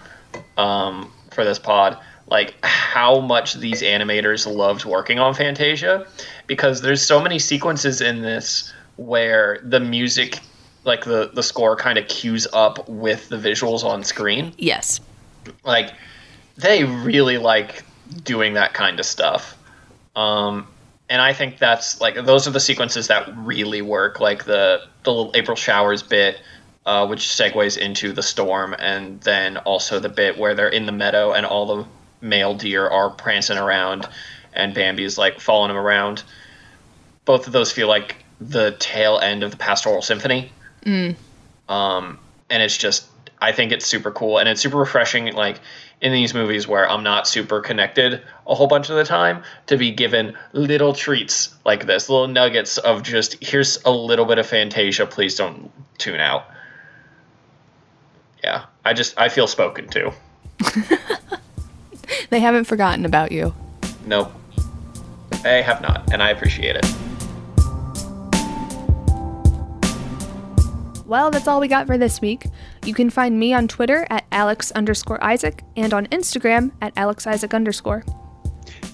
[0.57, 1.98] um, for this pod,
[2.28, 6.07] like how much these animators loved working on Fantasia,
[6.46, 10.38] because there's so many sequences in this where the music,
[10.84, 15.00] like the the score, kind of cues up with the visuals on screen Yes.
[15.64, 15.92] like
[16.57, 17.84] they really like
[18.24, 19.57] doing that kind of stuff.
[20.16, 20.66] Um
[21.09, 25.11] and i think that's like those are the sequences that really work like the the
[25.12, 26.40] little april showers bit
[26.86, 30.92] uh, which segues into the storm and then also the bit where they're in the
[30.92, 31.86] meadow and all the
[32.20, 34.09] male deer are prancing around
[34.53, 36.22] and bambi's like following them around.
[37.24, 40.50] Both of those feel like the tail end of the pastoral symphony.
[41.68, 42.18] Um,
[42.50, 43.07] and it's just
[43.40, 45.61] I think it's super cool and it's super refreshing like
[46.03, 49.78] in these movies where I'm not super connected a whole bunch of the time to
[49.78, 54.46] be given little treats like this, little nuggets of just here's a little bit of
[54.46, 56.44] Fantasia, please don't tune out.
[58.44, 60.12] Yeah, I just I feel spoken to.
[62.30, 63.55] They haven't forgotten about you.
[64.07, 64.32] Nope.
[65.42, 66.86] They have not, and I appreciate it.
[71.13, 72.47] Well, that's all we got for this week.
[72.87, 77.27] You can find me on Twitter at Alex underscore Isaak and on Instagram at Alex
[77.27, 78.03] Isaak underscore.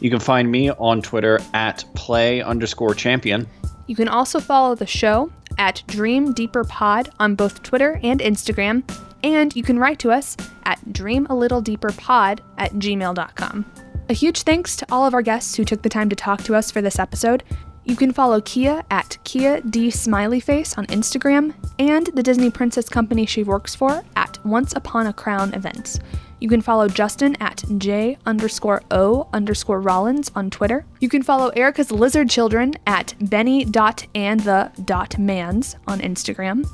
[0.00, 3.46] You can find me on Twitter at play underscore champion.
[3.86, 8.82] You can also follow the show at Dream Deeper Pod on both Twitter and Instagram,
[9.22, 13.64] and you can write to us at dreamalittledeeperpod at gmail.com.
[14.08, 16.56] A huge thanks to all of our guests who took the time to talk to
[16.56, 17.44] us for this episode.
[17.88, 23.24] You can follow Kia at Kia D Smileyface on Instagram and the Disney Princess Company
[23.24, 25.98] she works for at Once Upon a Crown Events.
[26.38, 30.84] You can follow Justin at J underscore O underscore Rollins on Twitter.
[31.00, 36.68] You can follow Erica's Lizard Children at Benny dot and the dot mans on Instagram.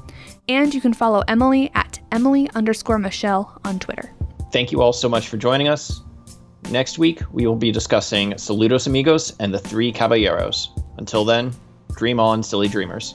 [0.48, 4.12] And you can follow Emily at Emily underscore Michelle on Twitter.
[4.50, 6.00] Thank you all so much for joining us.
[6.70, 10.73] Next week, we will be discussing Saludos Amigos and the Three Caballeros.
[10.98, 11.52] Until then,
[11.96, 13.14] dream on, silly dreamers.